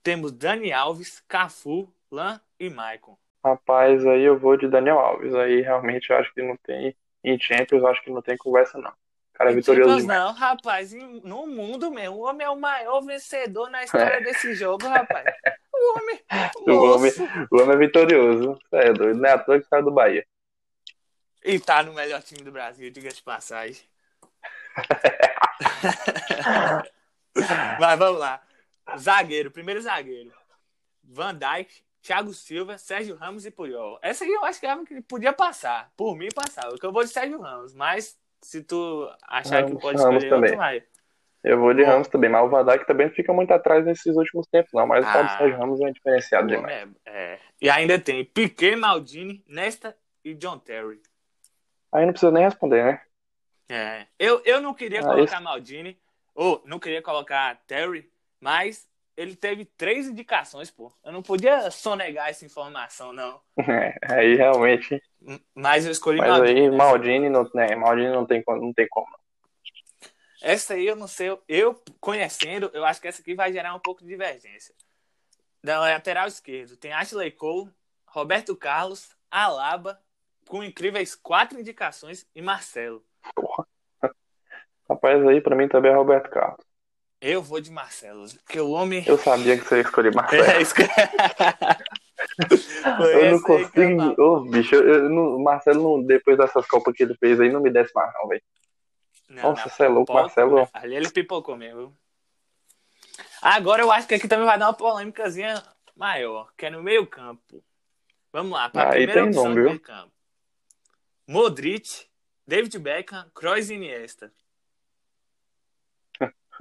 Temos 0.03 0.33
Dani 0.33 0.73
Alves, 0.73 1.21
Cafu, 1.29 1.93
Lan 2.11 2.41
e 2.59 2.71
Maicon. 2.71 3.19
Rapaz, 3.45 4.07
aí 4.07 4.23
eu 4.23 4.39
vou 4.39 4.57
de 4.57 4.69
Daniel 4.69 4.99
Alves. 4.99 5.35
Aí 5.35 5.61
realmente 5.61 6.11
eu 6.11 6.17
acho 6.17 6.33
que 6.33 6.43
não 6.43 6.57
tem. 6.57 6.97
Em 7.23 7.39
Champions, 7.39 7.83
eu 7.83 7.87
acho 7.87 8.03
que 8.03 8.11
não 8.11 8.23
tem 8.23 8.37
conversa, 8.37 8.79
não. 8.79 8.93
Cara 9.41 9.53
é 9.53 9.55
vitorioso 9.55 9.89
Champions 9.89 10.03
demais. 10.03 10.21
não, 10.21 10.33
rapaz, 10.35 10.93
no 10.93 11.47
mundo 11.47 11.91
mesmo. 11.91 12.17
O 12.17 12.29
homem 12.29 12.47
é 12.47 12.51
o 12.51 12.61
maior 12.61 13.01
vencedor 13.01 13.71
na 13.71 13.83
história 13.83 14.21
desse 14.25 14.55
jogo, 14.55 14.87
rapaz. 14.87 15.25
O 15.73 15.99
homem, 15.99 16.21
O 16.69 16.73
homem, 16.73 17.13
o 17.51 17.57
homem 17.59 17.75
é 17.75 17.79
vitorioso. 17.79 18.59
É 18.71 18.93
doido. 18.93 19.19
Não 19.19 19.27
é 19.27 19.33
à 19.33 19.39
toa 19.39 19.59
que 19.59 19.67
saiu 19.67 19.83
do 19.83 19.91
Bahia. 19.91 20.27
E 21.43 21.59
tá 21.59 21.83
no 21.83 21.95
melhor 21.95 22.21
time 22.21 22.43
do 22.43 22.53
Brasil, 22.53 22.91
diga 22.91 23.09
de 23.09 23.23
passagem. 23.23 23.83
Mas 27.81 27.99
vamos 27.99 28.21
lá. 28.21 28.43
Zagueiro, 28.99 29.51
primeiro 29.51 29.81
zagueiro. 29.81 30.35
Van 31.03 31.35
Dijk, 31.35 31.83
Thiago 32.03 32.35
Silva, 32.35 32.77
Sérgio 32.77 33.17
Ramos 33.17 33.47
e 33.47 33.51
Puyol. 33.51 33.99
Essa 34.03 34.25
aí 34.25 34.31
eu 34.31 34.45
acho 34.45 34.61
que 34.61 34.67
é 34.67 34.85
que 34.85 35.01
podia 35.01 35.33
passar. 35.33 35.91
Por 35.97 36.15
mim, 36.15 36.29
passava. 36.35 36.69
Porque 36.69 36.85
eu 36.85 36.93
vou 36.93 37.05
de 37.05 37.11
Sérgio 37.11 37.41
Ramos. 37.41 37.73
Mas 37.73 38.21
se 38.43 38.63
tu 38.63 39.09
achar 39.29 39.63
que 39.65 39.69
Ramos, 39.69 39.83
pode 39.83 39.99
Ramos 40.03 40.23
escolher 40.25 40.33
outro, 40.35 40.51
também. 40.51 40.57
vai. 40.57 40.83
Eu 41.43 41.59
vou 41.59 41.73
de 41.73 41.83
Bom. 41.85 41.91
Ramos 41.91 42.09
também, 42.09 42.29
mas 42.29 42.45
o 42.45 42.49
Van 42.51 42.65
Dijk 42.67 42.87
também 42.87 43.07
não 43.07 43.15
fica 43.15 43.33
muito 43.33 43.51
atrás 43.53 43.85
nesses 43.85 44.15
últimos 44.15 44.47
tempos, 44.49 44.71
não. 44.75 44.87
Mas 44.87 45.05
o 45.05 45.09
Ah. 45.09 45.39
Sérgio 45.39 45.57
Ramos 45.59 45.81
é 45.81 45.91
diferenciado 45.91 46.49
demais. 46.49 46.73
é- 46.73 46.89
é. 47.07 47.39
E 47.63 47.71
ainda 47.71 47.99
tem 47.99 48.25
Piquet, 48.25 48.77
Maldini, 48.77 49.43
Nesta 49.49 49.97
e 50.25 50.35
John 50.35 50.59
Terry. 50.59 51.01
Aí 51.93 52.05
não 52.05 52.13
precisa 52.13 52.31
nem 52.31 52.45
responder, 52.45 52.85
né? 52.85 53.03
É. 53.71 54.07
Eu, 54.19 54.43
eu 54.45 54.61
não 54.61 54.75
queria 54.75 55.01
Ah, 55.01 55.05
colocar 55.05 55.41
Maldini, 55.41 55.99
ou 56.35 56.63
não 56.67 56.79
queria 56.79 57.01
colocar 57.01 57.57
Terry, 57.67 58.11
mas 58.41 58.87
ele 59.17 59.37
teve 59.37 59.65
três 59.65 60.09
indicações, 60.09 60.71
pô. 60.71 60.93
Eu 61.05 61.13
não 61.13 61.23
podia 61.23 61.71
sonegar 61.71 62.29
essa 62.29 62.45
informação, 62.45 63.13
não. 63.13 63.41
É, 63.59 63.95
aí 64.15 64.35
realmente. 64.37 65.03
Mas 65.55 65.85
eu 65.85 65.93
escolhi 65.93 66.19
Mas 66.19 66.29
Maldini. 66.31 66.61
aí 66.61 66.71
né? 66.71 66.77
Maldini 66.77 67.29
não, 67.29 67.51
né, 67.55 67.75
Maldini 67.77 68.09
não 68.11 68.27
tem, 68.27 68.43
como- 68.43 68.61
não 68.61 68.73
tem 68.73 68.89
como. 68.89 69.09
Essa 70.43 70.75
aí 70.75 70.87
eu 70.87 70.97
não 70.97 71.07
sei. 71.07 71.37
Eu 71.47 71.83
conhecendo, 72.01 72.71
eu 72.73 72.85
acho 72.85 73.01
que 73.01 73.09
essa 73.09 73.21
aqui 73.21 73.35
vai 73.35 73.53
gerar 73.53 73.75
um 73.75 73.79
pouco 73.81 74.01
de 74.03 74.09
divergência. 74.09 74.75
Da 75.63 75.79
lateral 75.79 76.27
esquerdo, 76.27 76.77
tem 76.77 76.93
Ashley 76.93 77.31
Cole, 77.31 77.71
Roberto 78.07 78.57
Carlos, 78.57 79.15
Alaba, 79.31 80.01
com 80.49 80.65
incríveis 80.65 81.15
quatro 81.15 81.61
indicações, 81.61 82.27
e 82.35 82.41
Marcelo. 82.41 83.05
Porra. 83.35 83.67
Rapaz, 84.89 85.25
aí 85.29 85.41
pra 85.43 85.55
mim 85.55 85.69
também 85.69 85.93
é 85.93 85.95
Roberto 85.95 86.31
Carlos. 86.31 86.65
Eu 87.21 87.43
vou 87.43 87.61
de 87.61 87.71
Marcelo, 87.71 88.27
porque 88.45 88.59
o 88.59 88.71
homem. 88.71 89.05
Eu 89.07 89.19
sabia 89.19 89.59
que 89.59 89.65
você 89.65 89.77
ia 89.77 89.81
escolher 89.83 90.15
Marcelo. 90.15 90.43
É 90.45 90.63
isso 90.63 90.75
que... 90.75 90.83
Foi 92.97 93.15
Eu 93.15 93.25
não 93.25 93.31
eu 93.33 93.43
consigo. 93.43 94.23
Ô, 94.23 94.41
bicho, 94.41 94.75
eu, 94.75 95.11
não- 95.11 95.37
o 95.37 95.43
Marcelo, 95.45 95.83
não- 95.99 96.03
depois 96.07 96.39
dessas 96.39 96.67
Copas 96.67 96.95
que 96.95 97.03
ele 97.03 97.15
fez 97.17 97.39
aí, 97.39 97.51
não 97.53 97.61
me 97.61 97.71
desce 97.71 97.93
mais, 97.95 98.13
não, 98.15 98.29
velho. 98.29 98.43
Nossa, 99.29 99.69
você 99.69 99.85
é 99.85 99.89
louco, 99.89 100.13
Marcelo. 100.13 100.69
Ali 100.73 100.97
ele 100.97 101.11
pipocou 101.11 101.57
mesmo. 101.57 101.97
Agora 103.43 103.83
eu 103.83 103.93
acho 103.93 104.09
que 104.09 104.15
aqui 104.15 104.27
também 104.27 104.47
vai 104.47 104.59
dar 104.59 104.67
uma 104.67 104.75
polêmicazinha 104.75 105.63
maior, 105.95 106.51
que 106.57 106.67
é 106.67 106.71
no 106.71 106.83
meio 106.83 107.07
campo. 107.07 107.63
Vamos 108.33 108.53
lá, 108.53 108.69
para 108.69 108.83
a 108.83 108.89
primeira 108.91 109.13
tem 109.13 109.29
opção 109.29 109.45
nome, 109.45 109.55
do 109.57 109.61
viu? 109.61 109.69
meio 109.71 109.81
campo. 109.81 110.13
Modric, 111.27 112.07
David 112.47 112.79
Beckham, 112.79 113.31
Kroos 113.35 113.71
e 113.71 113.75
Iniesta. 113.75 114.33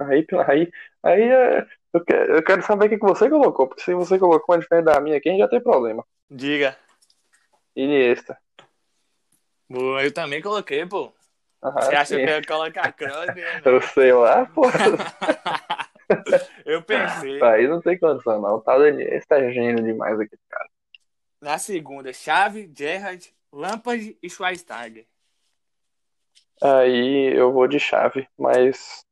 Aí, 0.00 0.26
aí, 0.46 0.72
aí 1.02 1.22
é, 1.22 1.66
eu, 1.92 2.04
quero, 2.04 2.36
eu 2.36 2.42
quero 2.42 2.62
saber 2.62 2.86
o 2.86 2.88
que 2.88 2.96
você 2.98 3.28
colocou, 3.28 3.68
porque 3.68 3.82
se 3.82 3.94
você 3.94 4.18
colocou 4.18 4.54
uma 4.54 4.60
diferente 4.60 4.84
da 4.84 5.00
minha 5.00 5.18
aqui, 5.18 5.28
a 5.28 5.32
gente 5.32 5.42
já 5.42 5.48
tem 5.48 5.60
problema. 5.60 6.04
Diga. 6.30 6.76
Iniesta. 7.76 8.38
Boa, 9.68 10.02
eu 10.02 10.12
também 10.12 10.40
coloquei, 10.40 10.86
pô. 10.86 11.12
Ah, 11.62 11.70
Você 11.72 11.94
acha 11.94 12.16
sim. 12.16 12.16
que 12.16 12.22
eu 12.22 12.36
ia 12.36 12.42
colocar 12.42 12.92
Kroos? 12.92 13.26
né? 13.26 13.60
Eu 13.64 13.82
sei 13.82 14.12
lá, 14.12 14.46
pô. 14.46 14.62
Eu 16.64 16.82
pensei. 16.82 17.42
Aí 17.42 17.68
não 17.68 17.80
tem 17.80 17.98
condição, 17.98 18.40
não. 18.40 18.56
O 18.56 18.60
tal 18.60 18.78
do 18.78 18.88
Iniesta 18.88 19.36
é 19.36 19.52
gênio 19.52 19.84
demais 19.84 20.18
aqui, 20.18 20.36
cara. 20.48 20.68
Na 21.40 21.58
segunda, 21.58 22.12
Xavi, 22.12 22.70
Gerrard, 22.76 23.32
Lampard 23.52 24.16
e 24.22 24.30
Schweinsteiger. 24.30 25.06
Aí 26.62 27.32
eu 27.34 27.52
vou 27.52 27.66
de 27.66 27.78
chave, 27.78 28.28
mas 28.36 29.04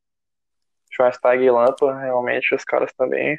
Schweinsteiger 0.98 1.46
e 1.46 1.50
Lampa, 1.50 1.94
realmente, 2.00 2.54
os 2.54 2.64
caras 2.64 2.92
também. 2.92 3.38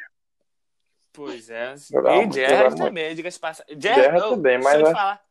Pois 1.12 1.50
é. 1.50 1.76
Jogar 1.78 2.16
e 2.18 2.32
Gerrard 2.32 2.78
também, 2.78 3.16
diga-se 3.16 3.40
passagem. 3.40 3.80
Gerrard 3.80 4.30
também, 4.30 4.58
mas 4.60 4.76
eu 4.76 4.86
te 4.86 4.90
é- 4.90 4.94
falar, 4.94 5.22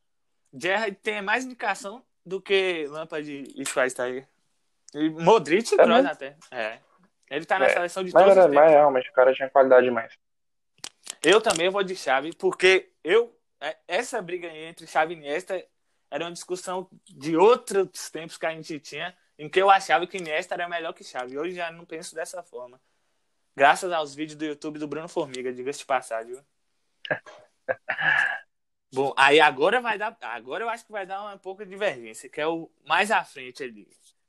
Gerrard 0.53 0.95
tem 0.97 1.23
mais 1.23 1.45
indicação 1.45 2.05
do 2.27 2.41
que 2.41 2.87
Lampard 2.89 3.27
e 3.57 3.65
Schweinsteiger. 3.65 4.29
E 4.95 5.09
Modric 5.11 5.73
e 5.73 5.81
É 5.81 5.85
Kroos 5.85 6.05
até. 6.05 6.37
É. 6.51 6.79
Ele 7.31 7.45
tá 7.45 7.59
na 7.59 7.67
É. 7.67 7.71
seleção 7.71 8.05
de 8.05 8.13
Mas, 8.13 8.23
todos 8.23 8.37
os 8.39 8.45
era, 8.45 8.53
mas 8.53 8.71
realmente, 8.71 9.09
o 9.09 9.13
cara 9.13 9.35
tinha 9.35 9.49
qualidade 9.51 9.87
demais. 9.87 10.13
Eu 11.23 11.41
também 11.41 11.69
vou 11.71 11.83
de 11.83 11.97
Xavi, 11.97 12.35
porque 12.35 12.91
eu 13.03 13.35
é, 13.61 13.77
essa 13.89 14.23
briga 14.23 14.47
entre 14.49 14.87
Xavi 14.87 15.15
e 15.15 15.17
Iniesta 15.17 15.63
era 16.11 16.25
uma 16.25 16.33
discussão 16.33 16.89
de 17.07 17.37
outros 17.37 18.09
tempos 18.11 18.39
que 18.39 18.47
a 18.47 18.51
gente 18.53 18.79
tinha, 18.79 19.15
em 19.39 19.49
que 19.49 19.61
eu 19.63 19.71
achava 19.71 20.07
que 20.07 20.19
Iniesta 20.19 20.55
era 20.55 20.69
melhor 20.69 20.93
que 20.93 21.05
Xavi. 21.05 21.39
Hoje 21.39 21.55
já 21.55 21.71
não 21.71 21.85
penso 21.85 22.15
dessa 22.15 22.43
forma. 22.43 22.81
Graças 23.55 23.93
aos 23.93 24.15
vídeos 24.15 24.37
do 24.37 24.45
YouTube 24.45 24.79
do 24.79 24.89
Bruno 24.89 25.09
Formiga, 25.09 25.53
diga-se 25.53 25.81
de 25.81 25.87
passagem. 25.87 26.37
Bom, 28.93 29.13
aí 29.17 29.39
agora 29.39 29.81
vai 29.81 29.99
dar, 29.99 30.17
agora 30.23 30.65
eu 30.65 30.69
acho 30.69 30.85
que 30.85 30.93
vai 30.93 31.05
dar 31.05 31.21
uma 31.21 31.37
pouca 31.39 31.65
divergência, 31.65 32.29
que 32.29 32.41
é 32.41 32.47
o 32.47 32.71
mais 32.85 33.11
à 33.11 33.23
frente 33.23 33.63
ali. 33.63 33.87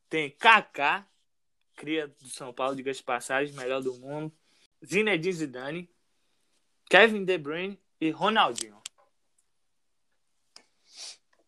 Tem 0.09 0.29
Kaká, 0.29 1.07
cria 1.75 2.07
do 2.07 2.27
São 2.27 2.53
Paulo, 2.53 2.75
diga-se 2.75 2.99
de 2.99 3.05
passagem, 3.05 3.55
melhor 3.55 3.81
do 3.81 3.93
mundo. 3.99 4.33
Zinedine 4.85 5.33
Zidane, 5.33 5.89
Kevin 6.89 7.23
De 7.23 7.37
Bruyne 7.37 7.79
e 8.01 8.11
Ronaldinho. 8.11 8.79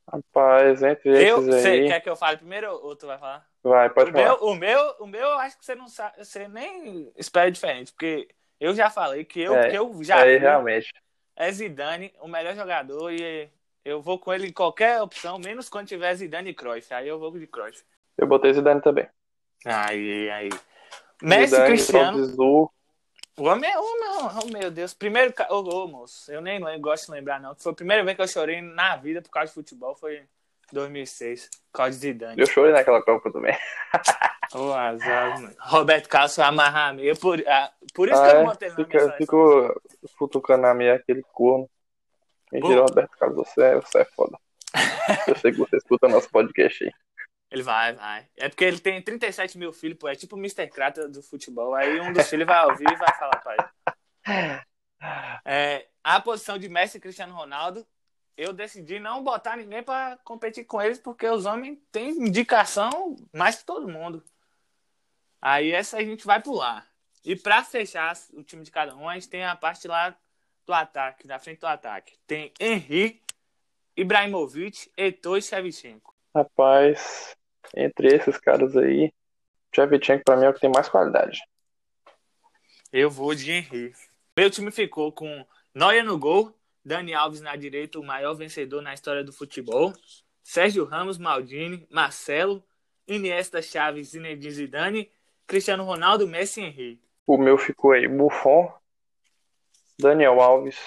Rapaz, 0.08 0.82
entre 0.84 1.10
Eu, 1.10 1.40
esses 1.40 1.62
você 1.62 1.68
aí. 1.68 1.88
quer 1.88 2.00
que 2.02 2.10
eu 2.10 2.16
fale 2.16 2.38
primeiro 2.38 2.72
ou 2.72 2.96
tu 2.96 3.08
vai 3.08 3.18
falar? 3.18 3.51
Vai, 3.64 3.90
pode 3.90 4.10
o, 4.10 4.14
falar. 4.14 4.26
meu, 4.26 4.36
o, 4.38 4.56
meu, 4.56 4.96
o 5.00 5.08
meu, 5.08 5.22
eu 5.22 5.40
acho 5.40 5.58
que 5.58 5.66
você 5.66 5.76
não 5.76 5.88
sabe, 5.88 6.24
você 6.24 6.48
nem 6.48 7.12
espera 7.16 7.52
diferente, 7.52 7.92
porque 7.92 8.28
eu 8.60 8.74
já 8.74 8.90
falei 8.90 9.24
que 9.24 9.40
eu, 9.40 9.56
É, 9.56 9.70
que 9.70 9.76
eu 9.78 10.04
já 10.04 10.26
vi, 10.26 10.38
realmente. 10.38 10.92
é 11.36 11.52
Zidane, 11.52 12.14
o 12.20 12.28
melhor 12.28 12.56
jogador, 12.56 13.12
e 13.12 13.50
eu 13.86 14.02
vou 14.02 14.18
com 14.20 14.34
ele 14.34 14.48
em 14.48 14.54
qualquer 14.54 15.02
opção, 15.02 15.38
menos 15.40 15.70
quando 15.70 15.88
tiver 15.88 16.14
Zidane 16.16 16.50
e 16.50 16.54
Cruyff. 16.54 16.94
Aí 16.94 17.08
eu 17.08 17.20
vou 17.20 17.32
de 17.38 17.48
Cruyff. 17.48 17.84
Eu 18.18 18.28
botei 18.28 18.54
Zidane 18.54 18.82
também. 18.82 19.08
Aí, 19.66 20.30
aí. 20.30 20.50
Messi 21.22 21.52
Zidane, 21.52 21.68
Cristiano. 21.68 22.72
O 23.38 23.44
homem 23.46 23.72
é 23.72 23.80
um, 23.80 24.00
não. 24.00 24.40
Oh, 24.40 24.46
meu 24.48 24.70
Deus. 24.70 24.94
Primeiro. 24.94 25.34
Ô, 25.50 25.60
ô, 25.62 25.88
moço, 25.88 26.32
eu 26.32 26.42
nem 26.42 26.60
gosto 26.80 27.06
de 27.06 27.12
lembrar, 27.14 27.40
não. 27.40 27.56
Foi 27.56 27.72
a 27.72 27.76
primeira 27.76 28.04
vez 28.04 28.16
que 28.16 28.22
eu 28.22 28.28
chorei 28.28 28.62
na 28.62 28.96
vida 28.98 29.22
por 29.22 29.30
causa 29.32 29.48
de 29.48 29.54
futebol. 29.54 29.96
Foi 29.96 30.28
2006. 30.74 31.50
Por 31.72 31.78
causa 31.78 31.92
de 31.92 31.98
Zidane. 31.98 32.40
Eu 32.42 32.48
chorei 32.48 32.72
naquela 32.72 33.02
Copa 33.02 33.32
também. 33.32 33.58
Ô, 34.54 34.74
azar, 34.74 35.40
mano. 35.42 35.56
Roberto 35.60 36.10
Carlos 36.10 36.36
foi 36.36 36.44
amarrar 36.44 36.94
meio. 36.94 37.18
Por, 37.18 37.42
ah, 37.48 37.72
por 37.94 38.10
isso 38.10 38.22
Ah, 38.22 38.26
que 38.30 38.36
eu 38.36 38.36
não 38.36 38.42
é? 38.42 38.46
botei 38.54 38.70
na 38.70 38.76
minha 38.76 38.86
Fica, 38.88 39.12
ficou 39.18 39.82
futucando 40.18 40.62
na 40.64 40.74
minha 40.74 40.96
aquele 40.96 41.24
corno. 41.32 41.70
Mentira. 42.52 42.82
Roberto 42.82 43.18
Carlos, 43.18 43.38
você 43.48 43.64
é, 43.64 43.76
você 43.76 44.00
é 44.00 44.06
foda. 44.06 44.38
Eu 45.28 45.36
sei 45.38 45.52
que 45.52 45.58
você 45.58 45.78
escuta 45.78 46.08
nosso 46.10 46.30
podcast 46.30 46.84
aí. 46.84 46.92
Ele 47.50 47.64
vai, 47.64 47.94
vai. 47.94 48.28
É 48.38 48.48
porque 48.48 48.64
ele 48.64 48.80
tem 48.80 49.02
37 49.02 49.58
mil 49.58 49.74
filhos, 49.74 49.98
pô. 49.98 50.08
É 50.08 50.16
tipo 50.16 50.36
o 50.36 50.40
Mr. 50.40 50.68
Crata 50.70 51.08
do 51.08 51.22
futebol. 51.22 51.74
Aí 51.74 52.00
um 52.00 52.14
dos 52.14 52.28
filhos 52.30 52.48
vai 52.48 52.66
ouvir 52.66 52.90
e 52.90 52.96
vai 52.96 53.14
falar 53.18 53.38
pra 53.40 53.54
ele. 53.54 54.62
É, 55.44 55.88
a 56.04 56.22
posição 56.22 56.60
de 56.60 56.70
Messi 56.70 56.98
e 56.98 57.02
Cristiano 57.02 57.34
Ronaldo, 57.34 57.84
eu 58.38 58.54
decidi 58.54 59.00
não 59.00 59.24
botar 59.24 59.58
ninguém 59.58 59.84
pra 59.84 60.18
competir 60.24 60.66
com 60.66 60.82
eles, 60.82 61.00
porque 61.00 61.28
os 61.28 61.46
homens 61.46 61.78
têm 61.92 62.12
indicação 62.12 63.16
mais 63.34 63.58
que 63.58 63.66
todo 63.66 63.88
mundo. 63.88 64.24
Aí 65.42 65.72
essa 65.72 65.98
a 65.98 66.04
gente 66.04 66.26
vai 66.26 66.42
pular. 66.42 66.88
E 67.24 67.36
pra 67.36 67.64
fechar 67.64 68.16
o 68.34 68.44
time 68.44 68.64
de 68.64 68.72
cada 68.72 68.96
um, 68.96 69.08
a 69.08 69.14
gente 69.14 69.30
tem 69.30 69.46
a 69.46 69.56
parte 69.56 69.88
lá 69.88 70.16
do 70.66 70.74
ataque, 70.74 71.28
da 71.28 71.40
frente 71.40 71.60
do 71.60 71.68
ataque. 71.68 72.18
Tem 72.26 72.52
Henry, 72.60 73.22
Ibrahimovic, 73.96 74.92
Eto'o 74.98 75.38
e 75.38 75.42
Shevchenko. 75.42 76.14
Rapaz, 76.36 77.36
Entre 77.76 78.08
esses 78.08 78.38
caras 78.38 78.76
aí, 78.76 79.14
Shevchenko 79.74 80.24
pra 80.24 80.38
mim 80.38 80.46
é 80.46 80.50
o 80.50 80.54
que 80.54 80.60
tem 80.60 80.72
mais 80.72 80.90
qualidade. 80.90 81.40
Eu 82.92 83.10
vou 83.10 83.34
de 83.34 83.52
Henry. 83.52 83.94
Meu 84.38 84.50
time 84.50 84.72
ficou 84.72 85.12
com 85.12 85.46
Neuer 85.74 86.04
no 86.04 86.18
gol, 86.18 86.54
Dani 86.84 87.14
Alves 87.14 87.42
na 87.42 87.56
direita, 87.56 88.00
o 88.00 88.04
maior 88.04 88.34
vencedor 88.34 88.82
na 88.82 88.94
história 88.94 89.24
do 89.24 89.32
futebol, 89.32 89.94
Sérgio 90.44 90.86
Ramos, 90.86 91.18
Maldini, 91.18 91.88
Marcelo, 91.90 92.64
Iniesta, 93.08 93.62
Chaves, 93.62 94.10
Zinedine 94.10 94.52
Zidane, 94.52 95.12
Cristiano 95.46 95.84
Ronaldo, 95.84 96.28
Messi 96.28 96.62
e 96.62 96.66
Henry. 96.66 97.02
O 97.28 97.38
meu 97.38 97.58
ficou 97.58 97.92
aí 97.92 98.08
Buffon, 98.08 98.74
Daniel 100.00 100.42
Alves, 100.42 100.78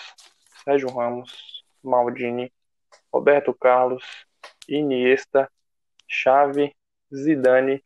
Sérgio 0.64 0.88
Ramos, 0.88 1.64
Maldini, 1.82 2.52
Roberto 3.12 3.54
Carlos, 3.54 4.04
Iniesta, 4.68 5.50
Xavi, 6.08 6.74
Zidane, 7.14 7.84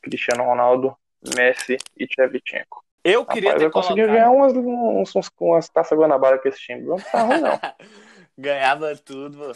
Cristiano 0.00 0.44
Ronaldo, 0.44 0.96
Messi 1.36 1.76
e 1.96 2.06
Shevchenko. 2.06 2.82
Eu 3.02 3.24
queria 3.24 3.50
Rapaz, 3.50 3.62
ter 3.62 3.66
eu 3.66 3.70
consegui 3.70 4.06
ganhar 4.06 4.30
umas, 4.30 4.52
uns, 4.54 5.16
uns, 5.16 5.30
umas 5.38 5.68
taças 5.68 5.98
Guanabara 5.98 6.38
com 6.38 6.48
esse 6.48 6.58
time. 6.58 6.82
Não 6.82 6.96
tá 6.96 7.22
ruim, 7.22 7.40
não. 7.40 7.58
Ganhava 8.36 8.94
tudo. 8.96 9.52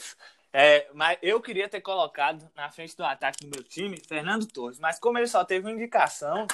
É, 0.53 0.89
mas 0.95 1.19
eu 1.21 1.41
queria 1.41 1.69
ter 1.69 1.81
colocado 1.81 2.51
na 2.55 2.71
frente 2.71 2.97
do 2.97 3.05
ataque 3.05 3.45
do 3.45 3.55
meu 3.55 3.65
time 3.65 4.01
Fernando 4.07 4.47
Torres, 4.47 4.79
mas 4.79 4.99
como 4.99 5.19
ele 5.19 5.27
só 5.27 5.45
teve 5.45 5.67
uma 5.67 5.73
indicação, 5.73 6.47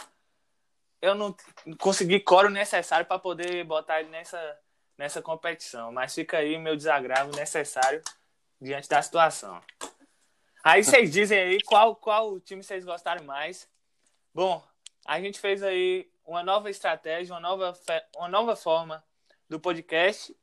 eu 1.00 1.14
não 1.14 1.34
consegui 1.78 2.18
coro 2.18 2.50
necessário 2.50 3.06
para 3.06 3.18
poder 3.18 3.64
botar 3.64 4.00
ele 4.00 4.10
nessa, 4.10 4.58
nessa 4.98 5.22
competição. 5.22 5.92
Mas 5.92 6.14
fica 6.14 6.38
aí 6.38 6.58
meu 6.58 6.76
desagravo 6.76 7.36
necessário 7.36 8.02
diante 8.60 8.88
da 8.88 9.00
situação. 9.00 9.60
Aí 10.62 10.82
vocês 10.82 11.12
dizem 11.12 11.38
aí 11.38 11.62
qual, 11.62 11.94
qual 11.94 12.40
time 12.40 12.62
vocês 12.62 12.84
gostaram 12.84 13.24
mais. 13.24 13.68
Bom, 14.34 14.62
a 15.06 15.20
gente 15.20 15.38
fez 15.38 15.62
aí 15.62 16.09
uma 16.24 16.42
nova 16.42 16.70
estratégia, 16.70 17.34
uma 17.34 17.40
nova, 17.40 17.72
uma 18.16 18.28
nova 18.28 18.56
forma 18.56 19.02
do 19.48 19.58
podcast. 19.58 20.34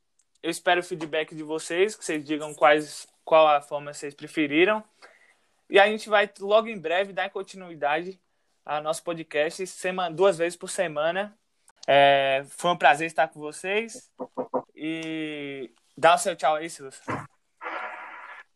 Eu 0.42 0.50
espero 0.50 0.80
o 0.80 0.84
feedback 0.84 1.34
de 1.34 1.42
vocês, 1.42 1.96
que 1.96 2.04
vocês 2.04 2.24
digam 2.24 2.54
quais, 2.54 3.06
qual 3.24 3.48
a 3.48 3.60
forma 3.60 3.92
vocês 3.92 4.14
preferiram. 4.14 4.84
E 5.68 5.78
a 5.78 5.86
gente 5.86 6.08
vai 6.08 6.30
logo 6.40 6.68
em 6.68 6.78
breve 6.78 7.12
dar 7.12 7.30
continuidade 7.30 8.20
ao 8.64 8.82
nosso 8.82 9.02
podcast 9.02 9.66
semana, 9.66 10.14
duas 10.14 10.38
vezes 10.38 10.56
por 10.56 10.70
semana. 10.70 11.36
É, 11.86 12.44
foi 12.50 12.70
um 12.70 12.76
prazer 12.76 13.06
estar 13.06 13.28
com 13.28 13.40
vocês. 13.40 14.10
E 14.74 15.72
dá 15.96 16.14
o 16.14 16.18
seu 16.18 16.36
tchau 16.36 16.54
aí, 16.54 16.68
Silvio. 16.68 16.98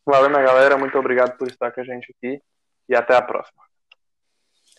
Valeu, 0.05 0.29
minha 0.29 0.43
galera. 0.43 0.77
Muito 0.77 0.99
obrigado 0.99 1.37
por 1.37 1.49
estar 1.49 1.73
com 1.73 1.81
a 1.81 1.85
gente 1.85 2.15
aqui. 2.17 2.43
E 2.89 2.95
até 2.95 3.17
a 3.17 3.23
próxima. 3.23 3.63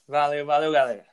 Valeu, 0.07 0.45
valeu, 0.45 0.71
galera. 0.71 1.12